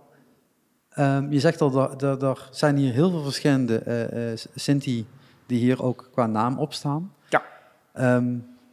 Ehm, 0.91 1.33
je 1.33 1.41
zegt 1.41 1.61
al, 1.61 1.71
dat 1.71 2.03
er, 2.03 2.25
er 2.25 2.49
zijn 2.51 2.77
hier 2.77 2.93
heel 2.93 3.11
veel 3.11 3.23
verschillende 3.23 3.79
eh, 3.79 4.49
Sinti 4.55 5.07
die 5.47 5.59
hier 5.59 5.83
ook 5.83 6.09
qua 6.13 6.27
naam 6.27 6.59
op 6.59 6.73
staan. 6.73 7.13
Ja. 7.29 7.43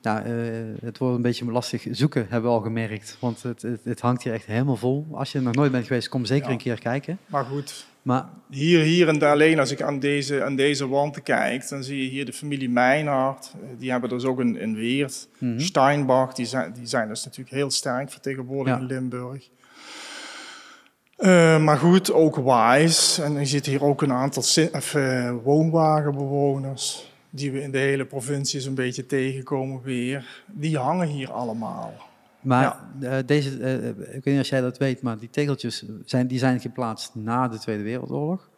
Ja, 0.01 0.23
eh, 0.23 0.33
het 0.81 0.97
wordt 0.97 1.15
een 1.15 1.21
beetje 1.21 1.51
lastig 1.51 1.85
zoeken, 1.91 2.25
hebben 2.29 2.49
we 2.51 2.55
al 2.57 2.61
gemerkt. 2.63 3.17
Want 3.19 3.43
het, 3.43 3.61
het, 3.61 3.79
het 3.83 4.01
hangt 4.01 4.23
hier 4.23 4.33
echt 4.33 4.45
helemaal 4.45 4.75
vol. 4.75 5.07
Als 5.11 5.31
je 5.31 5.39
nog 5.41 5.55
nooit 5.55 5.71
bent 5.71 5.87
geweest, 5.87 6.09
kom 6.09 6.25
zeker 6.25 6.45
Ja. 6.45 6.51
een 6.51 6.57
keer 6.57 6.79
kijken. 6.79 7.17
Maar 7.25 7.45
goed, 7.45 7.85
Maar 8.01 8.25
Hier, 8.49 8.79
hier 8.83 9.07
en 9.07 9.19
daar 9.19 9.31
alleen, 9.31 9.59
als 9.59 9.71
ik 9.71 9.81
aan 9.81 9.99
deze, 9.99 10.43
aan 10.43 10.55
deze 10.55 10.87
wand 10.87 11.23
kijk, 11.23 11.69
dan 11.69 11.83
zie 11.83 12.03
je 12.03 12.09
hier 12.09 12.25
de 12.25 12.33
familie 12.33 12.69
Meinhard. 12.69 13.53
Die 13.77 13.91
hebben 13.91 14.09
dus 14.09 14.23
ook 14.23 14.39
een, 14.39 14.63
een 14.63 14.75
Weert. 14.75 15.27
mhm. 15.37 15.59
Steinbach, 15.59 16.33
die 16.33 16.45
zijn, 16.45 16.73
die 16.73 16.85
zijn 16.87 17.07
dus 17.07 17.23
natuurlijk 17.25 17.55
heel 17.55 17.71
sterk 17.71 18.09
vertegenwoordigd 18.11 18.75
Ja. 18.75 18.81
in 18.81 18.87
Limburg. 18.87 19.49
Eh, 21.17 21.63
maar 21.63 21.77
goed, 21.77 22.11
ook 22.13 22.35
Wise. 22.35 23.23
En 23.23 23.33
je 23.39 23.45
ziet 23.45 23.65
hier 23.65 23.83
ook 23.83 24.01
een 24.01 24.11
aantal 24.11 24.43
of, 24.71 24.95
eh, 24.95 25.31
woonwagenbewoners, 25.43 27.11
die 27.29 27.51
we 27.51 27.61
in 27.61 27.71
de 27.71 27.77
hele 27.77 28.05
provincie 28.05 28.59
zo'n 28.59 28.75
beetje 28.75 29.05
tegenkomen 29.05 29.81
weer. 29.83 30.43
Die 30.45 30.77
hangen 30.77 31.07
hier 31.07 31.31
allemaal. 31.31 31.93
Maar 32.41 32.77
eh, 33.01 33.17
deze, 33.25 33.49
ik 34.11 34.23
weet 34.23 34.25
niet 34.25 34.39
of 34.39 34.47
jij 34.47 34.61
dat 34.61 34.77
weet, 34.77 35.01
maar 35.01 35.17
die 35.17 35.29
tegeltjes 35.29 35.83
zijn, 36.05 36.27
die 36.27 36.39
zijn 36.39 36.59
geplaatst 36.59 37.11
na 37.15 37.47
de 37.47 37.57
Tweede 37.59 37.83
Wereldoorlog. 37.83 38.49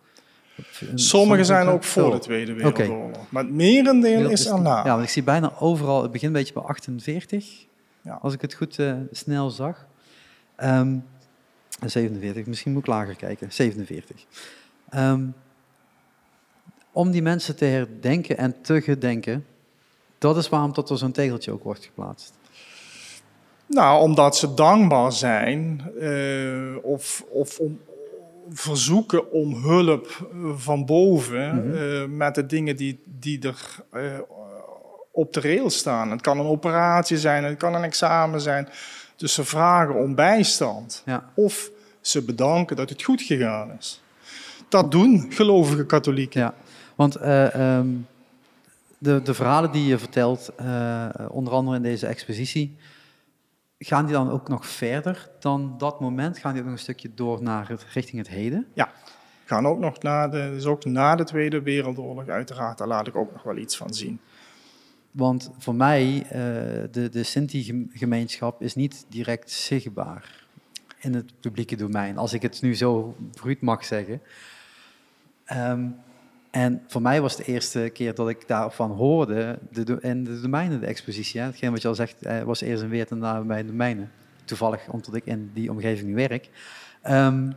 Sommige 0.95 1.43
zijn 1.43 1.67
ook 1.67 1.83
voor 1.83 2.11
de. 2.11 2.19
Tweede. 2.19 2.53
Wereldoorlog. 2.53 3.25
Maar 3.29 3.43
het 3.43 3.53
merendeel 3.53 4.29
is 4.29 4.47
erna. 4.47 4.85
Ja, 4.85 4.91
want 4.91 5.03
ik 5.03 5.09
zie 5.09 5.23
bijna 5.23 5.53
overal, 5.59 6.01
het 6.01 6.11
begint 6.11 6.31
een 6.31 6.37
beetje 6.39 6.53
bij 6.53 6.63
48, 6.63 7.65
Ja. 8.01 8.19
als 8.21 8.33
ik 8.33 8.41
het 8.41 8.53
goed 8.53 8.79
snel 9.11 9.49
zag. 9.49 9.85
Ehm, 10.55 10.97
47, 11.85 12.45
misschien 12.45 12.71
moet 12.71 12.81
ik 12.81 12.87
lager 12.87 13.15
kijken, 13.15 13.51
47. 13.51 14.25
Ehm, 14.89 15.25
om 16.91 17.11
die 17.11 17.21
mensen 17.21 17.55
te 17.55 17.65
herdenken 17.65 18.37
en 18.37 18.61
te 18.61 18.81
gedenken, 18.81 19.45
dat 20.17 20.37
is 20.37 20.49
waarom 20.49 20.73
tot 20.73 20.89
er 20.89 20.97
zo'n 20.97 21.11
tegeltje 21.11 21.51
ook 21.51 21.63
wordt 21.63 21.85
geplaatst. 21.85 22.33
Nou, 23.65 24.01
omdat 24.01 24.37
ze 24.37 24.53
dankbaar 24.53 25.11
zijn 25.11 25.81
eh, 25.99 26.75
of, 26.81 27.25
of 27.29 27.59
om, 27.59 27.79
verzoeken 28.49 29.31
om 29.31 29.53
hulp 29.53 30.29
eh, 30.31 30.51
van 30.55 30.85
boven 30.85 31.55
Mhm. 31.55 31.75
eh, 31.77 32.05
met 32.05 32.35
de 32.35 32.45
dingen 32.45 32.75
die, 32.75 32.99
die 33.19 33.41
er 33.47 33.83
op 35.11 35.33
de 35.33 35.39
rail 35.41 35.69
staan. 35.69 36.11
Het 36.11 36.21
kan 36.21 36.39
een 36.39 36.45
operatie 36.45 37.17
zijn, 37.17 37.43
het 37.43 37.57
kan 37.57 37.75
een 37.75 37.83
examen 37.83 38.41
zijn. 38.41 38.69
Dus 39.19 39.34
ze 39.34 39.43
vragen 39.43 39.95
om 39.95 40.15
bijstand. 40.15 41.01
Ja. 41.05 41.29
Of 41.34 41.71
ze 42.01 42.23
bedanken 42.23 42.75
dat 42.75 42.89
het 42.89 43.03
goed 43.03 43.21
gegaan 43.21 43.71
is. 43.79 44.01
Dat 44.69 44.91
doen 44.91 45.32
gelovige 45.32 45.86
katholieken. 45.86 46.41
Ja, 46.41 46.53
want 46.95 47.15
eh, 47.15 47.77
ehm, 47.77 47.88
de, 48.97 49.21
de 49.21 49.34
verhalen 49.34 49.71
die 49.71 49.86
je 49.86 49.97
vertelt, 49.97 50.51
eh, 50.55 51.10
onder 51.29 51.53
andere 51.53 51.77
in 51.77 51.84
deze 51.84 52.08
expositie, 52.08 52.77
gaan 53.77 54.05
die 54.05 54.13
dan 54.13 54.29
ook 54.29 54.47
nog 54.47 54.67
verder 54.67 55.29
dan 55.39 55.75
dat 55.77 55.99
moment? 55.99 56.38
Gaan 56.38 56.51
die 56.51 56.62
ook 56.62 56.67
nog 56.67 56.77
een 56.77 56.84
stukje 56.84 57.12
door 57.13 57.43
naar 57.43 57.69
het, 57.69 57.86
richting 57.93 58.17
het 58.17 58.29
heden? 58.29 58.67
Ja, 58.73 58.91
gaan 59.45 59.67
ook 59.67 59.79
nog 59.79 60.01
na 60.01 60.27
de, 60.27 60.49
dus 60.53 60.65
ook 60.65 60.86
na 60.86 61.15
de 61.15 61.23
Tweede 61.23 61.62
Wereldoorlog 61.62 62.27
uiteraard. 62.27 62.77
Daar 62.77 62.88
laat 62.88 63.08
ik 63.08 63.15
ook 63.15 63.32
nog 63.32 63.43
wel 63.43 63.58
iets 63.58 63.77
van 63.77 63.93
zien. 63.93 64.19
Want 65.11 65.51
voor 65.57 65.75
mij, 65.75 66.15
uh, 66.15 66.31
de, 66.91 67.09
de 67.11 67.23
Sinti-gemeenschap 67.23 68.61
is 68.61 68.75
niet 68.75 69.05
direct 69.09 69.51
zichtbaar 69.51 70.45
in 70.99 71.13
het 71.13 71.33
publieke 71.39 71.75
domein, 71.75 72.17
als 72.17 72.33
ik 72.33 72.41
het 72.41 72.61
nu 72.61 72.75
zo 72.75 73.15
bruut 73.31 73.61
mag 73.61 73.85
zeggen. 73.85 74.21
Um, 75.53 75.95
en 76.51 76.81
voor 76.87 77.01
mij 77.01 77.21
was 77.21 77.35
de 77.35 77.43
eerste 77.43 77.89
keer 77.93 78.15
dat 78.15 78.29
ik 78.29 78.47
daarvan 78.47 78.91
hoorde 78.91 79.59
de, 79.71 79.97
in 80.01 80.23
de 80.23 80.41
domeinen, 80.41 80.79
de 80.79 80.85
expositie. 80.85 81.39
Hè. 81.39 81.45
Hetgeen 81.45 81.71
wat 81.71 81.81
je 81.81 81.87
al 81.87 81.95
zegt, 81.95 82.21
eh, 82.21 82.41
was 82.41 82.61
eerst 82.61 82.83
een 82.83 82.89
Weert 82.89 83.11
en 83.11 83.19
daarna 83.19 83.41
bij 83.41 83.65
domeinen. 83.65 84.11
Toevallig, 84.45 84.89
omdat 84.89 85.15
ik 85.15 85.25
in 85.25 85.51
die 85.53 85.71
omgeving 85.71 86.07
nu 86.07 86.15
werk. 86.15 86.49
Um, 87.09 87.53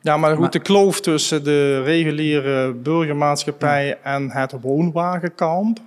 ja, 0.00 0.16
maar 0.16 0.36
goed, 0.36 0.52
de 0.52 0.58
kloof 0.58 1.00
tussen 1.00 1.44
de 1.44 1.82
reguliere 1.82 2.72
burgermaatschappij 2.72 3.98
en 4.02 4.30
het 4.30 4.52
woonwagenkamp, 4.60 5.80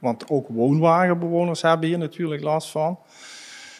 want 0.00 0.30
ook 0.30 0.48
woonwagenbewoners 0.48 1.62
hebben 1.62 1.88
hier 1.88 1.98
natuurlijk 1.98 2.42
last 2.42 2.70
van. 2.70 2.98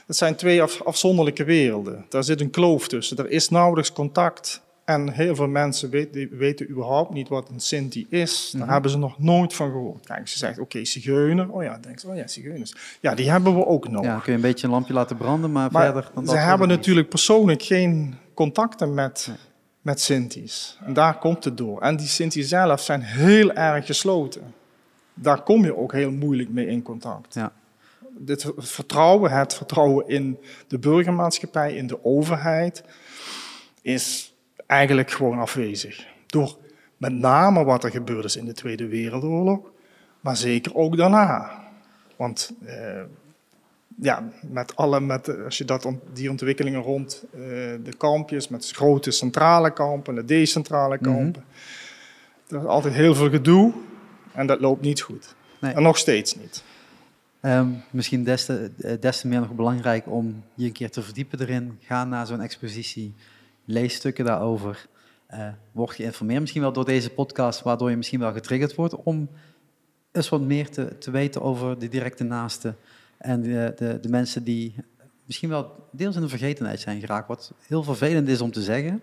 Het 0.06 0.16
zijn 0.18 0.34
twee 0.34 0.62
afzonderlijke 0.62 1.44
werelden. 1.44 2.06
Daar 2.08 2.24
zit 2.24 2.40
een 2.40 2.50
kloof 2.50 2.88
tussen. 2.88 3.16
Er 3.16 3.30
is 3.30 3.48
nauwelijks 3.48 3.92
contact. 3.92 4.62
En 4.84 5.12
heel 5.12 5.34
veel 5.34 5.48
mensen 5.48 5.90
weten, 5.90 6.36
weten 6.36 6.70
überhaupt 6.70 7.12
niet 7.12 7.28
wat 7.28 7.48
een 7.48 7.60
Sinti 7.60 8.06
is. 8.08 8.50
Daar 8.52 8.62
mhm. 8.62 8.72
hebben 8.72 8.90
ze 8.90 8.98
nog 8.98 9.18
nooit 9.18 9.54
van 9.54 9.70
gehoord. 9.70 10.06
Kijk, 10.06 10.28
ze 10.28 10.38
zegt, 10.38 10.58
oké, 10.58 10.84
zigeuner. 10.84 11.50
Oh 11.50 11.62
ja, 11.62 11.78
denk 11.78 12.00
ze, 12.00 12.08
oh 12.08 12.16
ja, 12.16 12.26
zigeuners. 12.26 12.74
Ja, 13.00 13.14
die 13.14 13.30
hebben 13.30 13.54
we 13.54 13.66
ook 13.66 13.88
nog. 13.88 14.04
Ja, 14.04 14.14
kun 14.14 14.32
je 14.32 14.38
een 14.38 14.44
beetje 14.44 14.66
een 14.66 14.72
lampje 14.72 14.92
laten 14.92 15.16
branden, 15.16 15.52
maar, 15.52 15.70
verder... 15.70 16.10
Dan 16.14 16.26
ze 16.26 16.36
hebben 16.36 16.68
natuurlijk 16.68 17.08
persoonlijk 17.08 17.62
geen 17.62 18.14
contacten 18.34 18.94
met, 18.94 19.30
met 19.80 20.00
Sinti's. 20.00 20.78
En 20.84 20.92
daar 20.92 21.18
komt 21.18 21.44
het 21.44 21.56
door. 21.56 21.80
En 21.80 21.96
die 21.96 22.06
Sinti 22.06 22.42
zelf 22.42 22.80
zijn 22.80 23.02
heel 23.02 23.52
erg 23.52 23.86
gesloten. 23.86 24.54
Daar 25.22 25.42
kom 25.42 25.64
je 25.64 25.76
ook 25.76 25.92
heel 25.92 26.10
moeilijk 26.10 26.48
mee 26.48 26.66
in 26.66 26.82
contact. 26.82 27.34
Ja. 27.34 27.52
Dit 28.18 28.52
vertrouwen, 28.56 29.30
het 29.30 29.54
vertrouwen 29.54 30.08
in 30.08 30.38
de 30.68 30.78
burgermaatschappij, 30.78 31.74
in 31.74 31.86
de 31.86 32.04
overheid, 32.04 32.84
is 33.82 34.34
eigenlijk 34.66 35.10
gewoon 35.10 35.38
afwezig. 35.38 36.06
Door 36.26 36.56
met 36.96 37.12
name 37.12 37.64
wat 37.64 37.84
er 37.84 37.90
gebeurd 37.90 38.24
is 38.24 38.36
in 38.36 38.44
de 38.44 38.52
Tweede 38.52 38.88
Wereldoorlog, 38.88 39.60
maar 40.20 40.36
zeker 40.36 40.74
ook 40.74 40.96
daarna. 40.96 41.50
Want 42.16 42.52
eh, 42.64 43.02
ja, 44.00 44.28
met 44.42 44.76
alle, 44.76 45.00
met, 45.00 45.44
als 45.44 45.58
je 45.58 45.64
dat, 45.64 45.88
die 46.12 46.30
ontwikkelingen 46.30 46.82
rond 46.82 47.24
eh, 47.32 47.40
de 47.82 47.94
kampjes, 47.96 48.48
met 48.48 48.70
grote 48.70 49.10
centrale 49.10 49.72
kampen, 49.72 50.14
de 50.14 50.24
decentrale 50.24 50.98
mhm. 51.00 51.04
kampen, 51.04 51.44
er 52.48 52.56
is 52.56 52.64
altijd 52.64 52.94
heel 52.94 53.14
veel 53.14 53.30
gedoe 53.30 53.72
en 54.32 54.46
dat 54.46 54.60
loopt 54.60 54.82
niet 54.82 55.00
goed. 55.00 55.34
Nee. 55.60 55.72
En 55.72 55.82
nog 55.82 55.98
steeds 55.98 56.34
niet. 56.34 56.62
Um, 57.42 57.82
misschien 57.90 58.24
des 58.24 58.44
te, 58.44 58.70
eh, 58.78 59.00
des 59.00 59.20
te 59.20 59.28
meer 59.28 59.40
nog 59.40 59.54
belangrijk 59.54 60.06
om 60.06 60.44
je 60.54 60.66
een 60.66 60.72
keer 60.72 60.90
te 60.90 61.02
verdiepen 61.02 61.40
erin. 61.40 61.78
Ga 61.80 62.04
naar 62.04 62.26
zo'n 62.26 62.40
expositie 62.40 63.14
lees 63.64 63.94
stukken 63.94 64.24
daarover. 64.24 64.86
Uh, 65.34 65.48
word 65.72 65.90
geïnformeerd 65.90 66.40
misschien 66.40 66.62
wel 66.62 66.72
door 66.72 66.84
deze 66.84 67.10
podcast, 67.10 67.62
waardoor 67.62 67.90
je 67.90 67.96
misschien 67.96 68.20
wel 68.20 68.32
getriggerd 68.32 68.74
wordt 68.74 68.94
om 68.94 69.28
eens 70.12 70.28
wat 70.28 70.40
meer 70.40 70.70
te, 70.70 70.98
te 70.98 71.10
weten 71.10 71.42
over 71.42 71.78
de 71.78 71.88
directe 71.88 72.24
naasten 72.24 72.76
en 73.18 73.42
de, 73.42 73.72
de, 73.76 73.98
de, 74.00 74.08
mensen 74.08 74.44
die 74.44 74.74
misschien 75.24 75.48
wel 75.48 75.88
deels 75.92 76.14
in 76.14 76.20
de 76.20 76.28
vergetenheid 76.28 76.80
zijn 76.80 77.00
geraakt. 77.00 77.28
Wat 77.28 77.52
heel 77.66 77.82
vervelend 77.82 78.28
is 78.28 78.40
om 78.40 78.50
te 78.50 78.62
zeggen, 78.62 79.02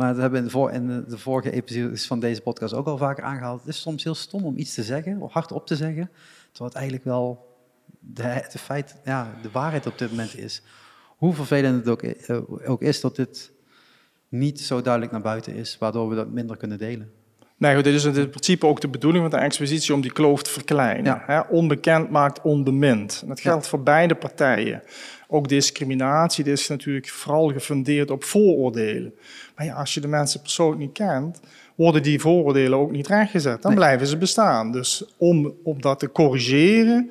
maar 0.00 0.12
dat 0.12 0.22
hebben 0.22 0.42
we 0.42 0.72
in 0.72 0.86
de, 0.86 0.92
in 0.92 1.04
de 1.08 1.18
vorige 1.18 1.50
episodes 1.50 2.06
van 2.06 2.20
deze 2.20 2.40
podcast 2.40 2.74
ook 2.74 2.86
al 2.86 2.98
vaker 2.98 3.24
aangehaald. 3.24 3.60
Het 3.60 3.68
is 3.68 3.80
soms 3.80 4.04
heel 4.04 4.14
stom 4.14 4.44
om 4.44 4.56
iets 4.56 4.74
te 4.74 4.82
zeggen, 4.82 5.20
of 5.20 5.32
hardop 5.32 5.66
te 5.66 5.76
zeggen, 5.76 6.10
terwijl 6.52 6.70
het 6.70 6.74
eigenlijk 6.74 7.04
wel 7.04 7.56
de, 7.98 8.48
de, 8.52 8.58
feit, 8.58 8.96
ja, 9.04 9.38
de 9.42 9.50
waarheid 9.50 9.86
op 9.86 9.98
dit 9.98 10.10
moment 10.10 10.38
is. 10.38 10.62
Hoe 11.16 11.34
vervelend 11.34 11.76
het 11.76 11.88
ook, 11.88 12.02
eh, 12.02 12.70
ook 12.70 12.82
is 12.82 13.00
dat 13.00 13.16
dit 13.16 13.52
niet 14.28 14.60
zo 14.60 14.82
duidelijk 14.82 15.12
naar 15.12 15.22
buiten 15.22 15.54
is, 15.54 15.78
waardoor 15.78 16.08
we 16.08 16.14
dat 16.14 16.30
minder 16.30 16.56
kunnen 16.56 16.78
delen. 16.78 17.12
Nee, 17.60 17.74
goed, 17.74 17.84
dit 17.84 17.94
is 17.94 18.04
in 18.04 18.12
principe 18.12 18.66
ook 18.66 18.80
de 18.80 18.88
bedoeling 18.88 19.30
van 19.30 19.38
de 19.38 19.44
expositie 19.44 19.94
om 19.94 20.00
die 20.00 20.12
kloof 20.12 20.42
te 20.42 20.50
verkleinen. 20.50 21.22
Ja. 21.26 21.46
onbekend 21.48 22.10
maakt 22.10 22.40
onbemind. 22.42 23.18
En 23.22 23.28
dat 23.28 23.40
geldt 23.40 23.68
voor 23.68 23.82
beide 23.82 24.14
partijen. 24.14 24.82
Ook 25.28 25.48
discriminatie 25.48 26.44
is 26.44 26.68
natuurlijk 26.68 27.08
vooral 27.08 27.52
gefundeerd 27.52 28.10
op 28.10 28.24
vooroordelen. 28.24 29.14
Maar 29.56 29.66
ja, 29.66 29.74
als 29.74 29.94
je 29.94 30.00
de 30.00 30.08
mensen 30.08 30.40
persoonlijk 30.40 30.80
niet 30.80 30.92
kent, 30.92 31.40
worden 31.74 32.02
die 32.02 32.20
vooroordelen 32.20 32.78
ook 32.78 32.90
niet 32.90 33.06
rechtgezet. 33.06 33.62
Dan 33.62 33.74
blijven 33.74 34.06
ze 34.06 34.16
bestaan. 34.16 34.72
Dus 34.72 35.04
om, 35.16 35.54
om 35.62 35.80
dat 35.80 35.98
te 35.98 36.12
corrigeren, 36.12 37.10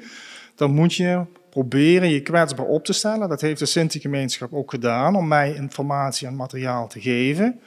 dan 0.56 0.72
moet 0.72 0.94
je 0.94 1.26
proberen 1.50 2.10
je 2.10 2.22
kwetsbaar 2.22 2.66
op 2.66 2.86
te 2.86 2.94
stellen. 2.94 3.30
Dat 3.30 3.42
heeft 3.42 3.60
de 3.60 3.66
Sinti-gemeenschap 3.66 4.54
ook 4.54 4.72
gedaan 4.72 5.16
om 5.16 5.28
mij 5.28 5.54
informatie 5.54 6.28
en 6.28 6.36
materiaal 6.36 6.88
te 6.88 7.02
geven. 7.02 7.60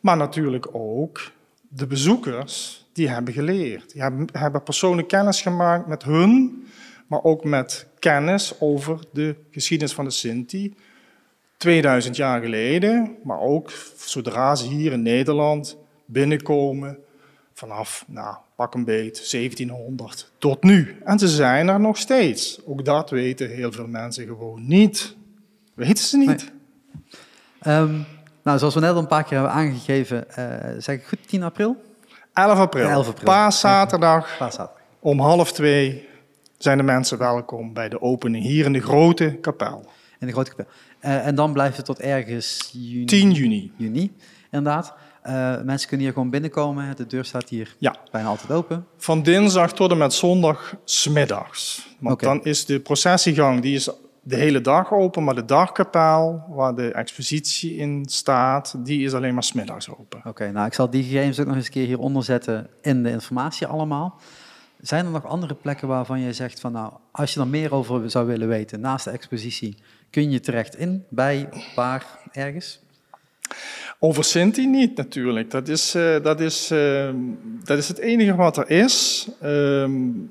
Maar 0.00 0.16
natuurlijk 0.16 0.68
ook 0.72 1.36
de 1.68 1.86
bezoekers, 1.86 2.86
die 2.92 3.08
hebben 3.08 3.34
geleerd. 3.34 3.92
Die 3.92 4.02
hebben, 4.02 4.26
hebben 4.32 4.62
persoonlijk 4.62 5.08
kennis 5.08 5.42
gemaakt 5.42 5.86
met 5.86 6.02
hun, 6.02 6.64
maar 7.06 7.22
ook 7.22 7.44
met 7.44 7.86
kennis 7.98 8.60
over 8.60 9.00
de 9.12 9.36
geschiedenis 9.50 9.94
van 9.94 10.04
de 10.04 10.10
Sinti. 10.10 10.74
2000 11.56 12.16
jaar 12.16 12.40
geleden, 12.40 13.16
maar 13.22 13.40
ook 13.40 13.72
zodra 13.96 14.54
ze 14.54 14.66
hier 14.66 14.92
in 14.92 15.02
Nederland 15.02 15.76
binnenkomen, 16.04 16.98
vanaf, 17.52 18.04
nou, 18.06 18.36
pak 18.56 18.74
een 18.74 18.84
beet, 18.84 19.30
1700 19.30 20.32
tot 20.38 20.62
nu. 20.62 20.96
En 21.04 21.18
ze 21.18 21.28
zijn 21.28 21.68
er 21.68 21.80
nog 21.80 21.96
steeds. 21.96 22.60
Ook 22.66 22.84
dat 22.84 23.10
weten 23.10 23.50
heel 23.50 23.72
veel 23.72 23.86
mensen 23.86 24.26
gewoon 24.26 24.66
niet. 24.66 25.16
Weten 25.74 26.04
ze 26.04 26.16
niet. 26.16 26.52
Ehm, 27.60 28.00
nou, 28.48 28.60
zoals 28.60 28.74
we 28.74 28.80
net 28.80 28.90
al 28.90 28.98
een 28.98 29.06
paar 29.06 29.24
keer 29.24 29.36
hebben 29.38 29.52
aangegeven, 29.52 30.26
uh, 30.38 30.44
zeg 30.78 30.96
ik 30.96 31.04
goed, 31.06 31.18
10 31.28 31.42
april? 31.42 31.76
11 32.32 32.58
april. 32.58 32.88
11 32.88 33.08
april. 33.08 33.24
Paaszaterdag. 33.24 34.36
Paaszaterdag. 34.38 34.82
Om 35.00 35.20
half 35.20 35.52
twee 35.52 36.08
zijn 36.58 36.76
de 36.76 36.82
mensen 36.82 37.18
welkom 37.18 37.72
bij 37.72 37.88
de 37.88 38.02
opening 38.02 38.44
hier 38.44 38.64
in 38.64 38.72
de 38.72 38.80
grote 38.80 39.38
kapel. 39.40 39.84
In 40.18 40.26
de 40.26 40.32
grote 40.32 40.50
kapel. 40.50 40.66
Uh, 41.00 41.26
en 41.26 41.34
dan 41.34 41.52
blijft 41.52 41.76
het 41.76 41.86
tot 41.86 42.00
ergens 42.00 42.70
juni. 42.72 43.04
10 43.04 43.30
juni. 43.32 43.72
Juni, 43.76 44.16
inderdaad. 44.50 44.94
Uh, 45.26 45.32
mensen 45.62 45.88
kunnen 45.88 46.06
hier 46.06 46.14
gewoon 46.14 46.30
binnenkomen. 46.30 46.96
De 46.96 47.06
deur 47.06 47.24
staat 47.24 47.48
hier 47.48 47.74
ja. 47.78 47.96
bijna 48.10 48.28
altijd 48.28 48.52
open. 48.52 48.86
Van 48.96 49.22
dinsdag 49.22 49.72
tot 49.72 49.90
en 49.90 49.98
met 49.98 50.12
zondag 50.12 50.74
smiddags. 50.84 51.88
Want 51.98 52.20
dan 52.20 52.44
is 52.44 52.64
de 52.64 52.80
processiegang 52.80 53.60
die 53.60 53.74
is 53.74 53.90
de 54.22 54.36
hele 54.36 54.60
dag 54.60 54.92
open, 54.92 55.24
maar 55.24 55.34
de 55.34 55.44
dagkapel, 55.44 56.44
waar 56.48 56.74
de 56.74 56.92
expositie 56.92 57.76
in 57.76 58.04
staat, 58.08 58.74
die 58.78 59.04
is 59.04 59.14
alleen 59.14 59.34
maar 59.34 59.42
smiddags 59.42 59.90
open. 59.90 60.20
Oké, 60.24 60.50
nou 60.50 60.66
ik 60.66 60.74
zal 60.74 60.90
die 60.90 61.02
gegevens 61.02 61.40
ook 61.40 61.46
nog 61.46 61.56
eens 61.56 61.66
een 61.66 61.72
keer 61.72 61.86
hieronder 61.86 62.24
zetten 62.24 62.68
in 62.80 63.02
de 63.02 63.10
informatie 63.10 63.66
allemaal. 63.66 64.20
Zijn 64.80 65.04
er 65.04 65.10
nog 65.10 65.26
andere 65.26 65.54
plekken 65.54 65.88
waarvan 65.88 66.20
je 66.20 66.32
zegt 66.32 66.60
van 66.60 66.72
nou, 66.72 66.92
als 67.10 67.34
je 67.34 67.40
er 67.40 67.46
meer 67.46 67.74
over 67.74 68.10
zou 68.10 68.26
willen 68.26 68.48
weten 68.48 68.80
naast 68.80 69.04
de 69.04 69.10
expositie, 69.10 69.76
kun 70.10 70.30
je 70.30 70.40
terecht 70.40 70.76
in, 70.76 71.04
bij, 71.08 71.48
waar, 71.74 72.06
ergens? 72.32 72.80
Over 73.98 74.24
Sinti 74.24 74.66
niet 74.66 74.96
natuurlijk. 74.96 75.50
Dat 75.50 75.68
is, 75.68 75.94
uh, 75.94 76.22
dat 76.22 76.40
is, 76.40 76.72
uh, 76.72 77.10
dat 77.64 77.78
is 77.78 77.88
het 77.88 77.98
enige 77.98 78.34
wat 78.34 78.56
er 78.56 78.70
is. 78.70 79.28
Um, 79.42 80.30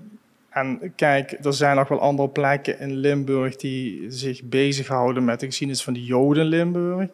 en 0.60 0.93
kijk, 0.96 1.38
er 1.43 1.54
zijn 1.54 1.76
nog 1.76 1.88
wel 1.88 2.00
andere 2.00 2.30
plekken 2.30 2.80
in 2.80 2.96
Limburg 2.96 3.56
die 3.56 4.06
zich 4.12 4.43
bezighouden 4.43 5.26
met 5.26 5.39
de 5.39 5.46
geschiedenis 5.46 5.84
van 5.84 5.93
de 5.93 6.04
Joden 6.04 6.43
in 6.43 6.50
Limburg. 6.50 7.10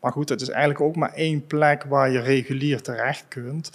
Maar 0.00 0.12
goed, 0.12 0.28
dat 0.28 0.40
is 0.40 0.48
eigenlijk 0.48 0.80
ook 0.80 0.96
maar 0.96 1.12
één 1.12 1.46
plek 1.46 1.84
waar 1.84 2.10
je 2.10 2.20
regulier 2.20 2.82
terecht 2.82 3.24
kunt. 3.28 3.70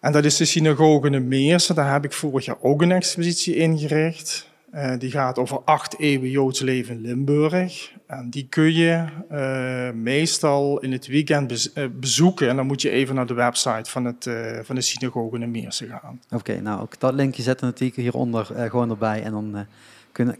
En 0.00 0.12
dat 0.12 0.24
is 0.24 0.36
de 0.36 0.44
synagoge 0.44 1.10
in 1.10 1.28
Meersen. 1.28 1.74
Daar 1.74 1.92
heb 1.92 2.04
ik 2.04 2.12
vorig 2.12 2.44
jaar 2.44 2.56
ook 2.60 2.82
een 2.82 2.92
expositie 2.92 3.56
ingericht. 3.56 4.48
Uh, 4.74 4.92
die 4.98 5.10
gaat 5.10 5.38
over 5.38 5.60
acht 5.64 5.98
eeuwen 5.98 6.30
Joods 6.30 6.60
leven 6.60 6.94
in 6.94 7.00
Limburg. 7.00 7.92
En 8.10 8.30
die 8.30 8.46
kun 8.48 8.72
je 8.72 9.04
uh, 9.32 9.90
meestal 10.02 10.80
in 10.80 10.92
het 10.92 11.06
weekend 11.06 11.70
uh, 11.74 11.86
bezoeken. 11.92 12.48
En 12.48 12.56
dan 12.56 12.66
moet 12.66 12.82
je 12.82 12.90
even 12.90 13.14
naar 13.14 13.26
de 13.26 13.34
website 13.34 13.90
van, 13.90 14.04
het, 14.04 14.30
van 14.62 14.74
de 14.74 14.80
synagoge 14.80 15.38
in 15.38 15.50
Meersen 15.50 15.88
gaan. 15.88 16.20
Oké, 16.30 16.60
nou 16.60 16.80
ook 16.80 17.00
dat 17.00 17.14
linkje 17.14 17.42
zetten 17.42 17.66
natuurlijk 17.66 18.00
hieronder 18.00 18.44
gewoon 18.44 18.90
erbij. 18.90 19.22
En 19.22 19.30
dan 19.30 19.66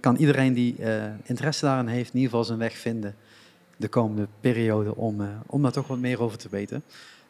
kan 0.01 0.17
iedereen 0.17 0.53
die 0.53 0.77
interesse 1.23 1.65
daarin 1.65 1.87
heeft 1.87 2.09
in 2.09 2.15
ieder 2.15 2.31
geval 2.31 2.45
zijn 2.45 2.59
weg 2.59 2.77
vinden 2.77 3.15
de 3.77 3.89
komende 3.89 4.29
periode 4.41 4.97
om, 4.97 5.29
om 5.47 5.63
daar 5.63 5.73
toch 5.73 5.87
wat 5.87 5.99
meer 5.99 6.23
over 6.23 6.39
te 6.39 6.49
weten. 6.51 6.83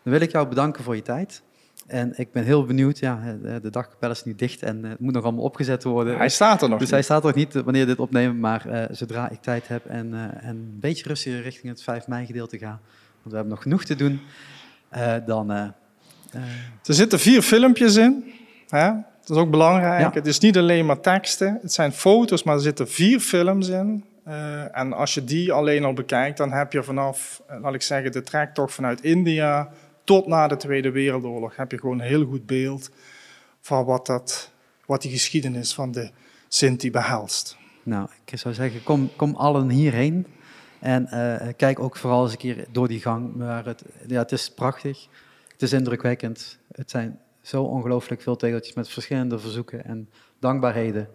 Dan 0.03 0.12
wil 0.12 0.22
ik 0.22 0.33
jou 0.33 0.48
bedanken 0.48 0.85
voor 0.85 0.96
je 0.96 1.03
tijd. 1.03 1.42
En 1.87 2.12
ik 2.16 2.33
ben 2.33 2.45
heel 2.45 2.64
benieuwd, 2.64 2.99
ja, 2.99 3.37
de 3.62 3.71
dagkapel 3.71 4.11
is 4.11 4.25
nu 4.25 4.35
dicht 4.35 4.62
en 4.62 4.85
het 4.85 5.01
moet 5.01 5.12
nog 5.12 5.25
allemaal 5.25 5.45
opgezet 5.45 5.85
worden. 5.85 6.16
Hij 6.16 6.29
staat 6.29 6.62
er 6.62 6.69
nog 6.69 6.79
Dus 6.79 6.87
niet. 6.87 6.90
hij 6.90 7.03
staat 7.03 7.21
er 7.21 7.27
nog 7.27 7.37
niet 7.37 7.53
wanneer 7.53 7.87
dit 7.87 7.99
opnemen, 7.99 8.40
maar 8.40 8.66
uh, 8.66 8.85
zodra 8.90 9.31
ik 9.31 9.40
tijd 9.40 9.69
heb 9.69 9.87
en, 9.87 10.12
uh, 10.12 10.23
en 10.23 10.57
een 10.57 10.79
beetje 10.81 11.09
rustig 11.09 11.43
richting 11.43 11.73
het 11.73 11.83
5 11.83 12.07
mei 12.07 12.27
gedeelte 12.27 12.59
ga, 12.59 12.69
want 12.69 12.81
we 13.23 13.35
hebben 13.35 13.49
nog 13.49 13.62
genoeg 13.62 13.85
te 13.85 13.95
doen, 13.95 14.21
uh, 14.97 15.14
dan... 15.27 15.51
er 15.51 15.75
zitten 16.83 17.19
vier 17.19 17.43
filmpjes 17.43 17.97
in, 17.97 18.33
hè? 18.69 18.87
dat 19.21 19.37
is 19.37 19.37
ook 19.37 19.51
belangrijk. 19.51 20.01
Ja. 20.01 20.11
Het 20.12 20.27
is 20.27 20.38
niet 20.38 20.59
alleen 20.59 20.87
maar 20.87 21.01
teksten, 21.01 21.59
het 21.62 21.73
zijn 21.73 21.93
foto's, 21.93 22.43
maar 22.43 22.55
er 22.55 22.61
zitten 22.61 22.88
vier 22.88 23.21
films 23.21 23.69
in. 23.69 24.05
en 24.73 24.93
als 24.93 25.14
je 25.14 25.25
die 25.25 25.53
alleen 25.53 25.85
al 25.85 25.93
bekijkt, 25.93 26.37
dan 26.37 26.53
heb 26.53 26.73
je 26.73 26.83
vanaf, 26.83 27.43
laat 27.62 27.75
ik 27.75 27.83
zeggen, 27.83 28.12
de 28.12 28.23
trektocht 28.23 28.75
vanuit 28.75 29.01
India 29.01 29.71
tot 30.11 30.27
na 30.27 30.49
de 30.49 30.57
Tweede 30.57 30.90
Wereldoorlog 30.90 31.57
heb 31.57 31.70
je 31.70 31.79
gewoon 31.79 32.01
een 32.01 32.07
heel 32.07 32.25
goed 32.25 32.46
beeld 32.46 32.90
van 33.61 33.85
wat, 33.85 34.07
dat, 34.07 34.51
wat 34.87 35.03
die 35.03 35.11
geschiedenis 35.11 35.75
van 35.75 35.92
de 35.92 36.11
Sinti 36.49 36.90
behelst. 36.90 37.57
Nou, 37.83 38.09
ik 38.25 38.38
zou 38.38 38.55
zeggen, 38.55 38.83
kom, 38.83 39.11
kom 39.16 39.35
allen 39.35 39.68
hierheen. 39.68 40.27
En 40.79 41.09
uh, 41.12 41.49
kijk 41.57 41.79
ook 41.79 41.96
vooral 41.96 42.23
eens 42.23 42.33
een 42.33 42.38
keer 42.38 42.66
door 42.70 42.88
die 42.88 43.01
gang. 43.01 43.35
Maar 43.35 43.64
het, 43.64 43.85
ja, 44.07 44.18
het 44.18 44.33
is 44.33 44.51
prachtig. 44.51 45.09
Het 45.53 45.62
is 45.62 45.73
indrukwekkend. 45.73 46.59
Het 46.73 46.90
zijn 46.90 47.18
zo 47.42 47.62
ongelooflijk 47.62 48.23
veel 48.23 48.37
tegeltjes 48.37 48.75
met 48.75 48.88
verschillende 48.88 49.38
verzoeken 49.38 49.85
en 49.85 50.09
dankbaarheden. 50.38 51.09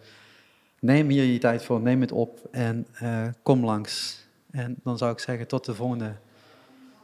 Neem 0.79 1.09
hier 1.09 1.23
je 1.23 1.37
tijd 1.37 1.63
voor, 1.63 1.81
neem 1.81 2.01
het 2.01 2.11
op 2.11 2.39
en 2.51 2.87
uh, 3.03 3.27
kom 3.43 3.65
langs. 3.65 4.25
En 4.51 4.75
dan 4.83 4.97
zou 4.97 5.11
ik 5.11 5.19
zeggen, 5.19 5.47
tot 5.47 5.65
de 5.65 5.75
volgende 5.75 6.15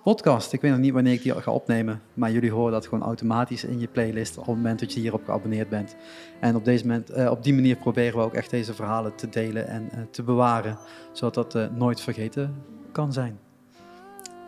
podcast. 0.04 0.54
Ik 0.54 0.62
weet 0.62 0.72
nog 0.72 0.80
niet 0.80 0.94
wanneer 0.94 1.14
ik 1.14 1.22
die 1.22 1.42
ga 1.42 1.52
opnemen, 1.52 2.02
maar 2.14 2.32
jullie 2.32 2.52
horen 2.52 2.72
dat 2.72 2.88
gewoon 2.88 3.04
automatisch 3.04 3.64
in 3.64 3.80
je 3.80 3.88
playlist 3.88 4.38
op 4.38 4.46
het 4.46 4.56
moment 4.56 4.80
dat 4.80 4.94
je 4.94 5.00
hierop 5.00 5.26
geabonneerd 5.26 5.70
bent. 5.70 5.96
En 6.40 6.56
op, 6.56 6.66
deze 6.66 6.88
moment, 6.88 7.18
uh, 7.18 7.32
op 7.32 7.44
die 7.44 7.54
manier 7.54 7.76
proberen 7.76 8.18
we 8.18 8.26
ook 8.26 8.34
echt 8.34 8.50
deze 8.50 8.74
verhalen 8.74 9.16
te 9.16 9.30
delen 9.30 9.68
en 9.68 9.90
uh, 9.94 10.00
te 10.12 10.24
bewaren, 10.24 10.78
zodat 11.12 11.34
dat 11.34 11.56
uh, 11.56 11.78
nooit 11.78 12.02
vergeten 12.02 12.56
kan 12.92 13.14
zijn. 13.14 13.40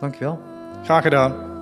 Dankjewel. 0.00 0.40
Graag 0.82 1.02
gedaan. 1.02 1.53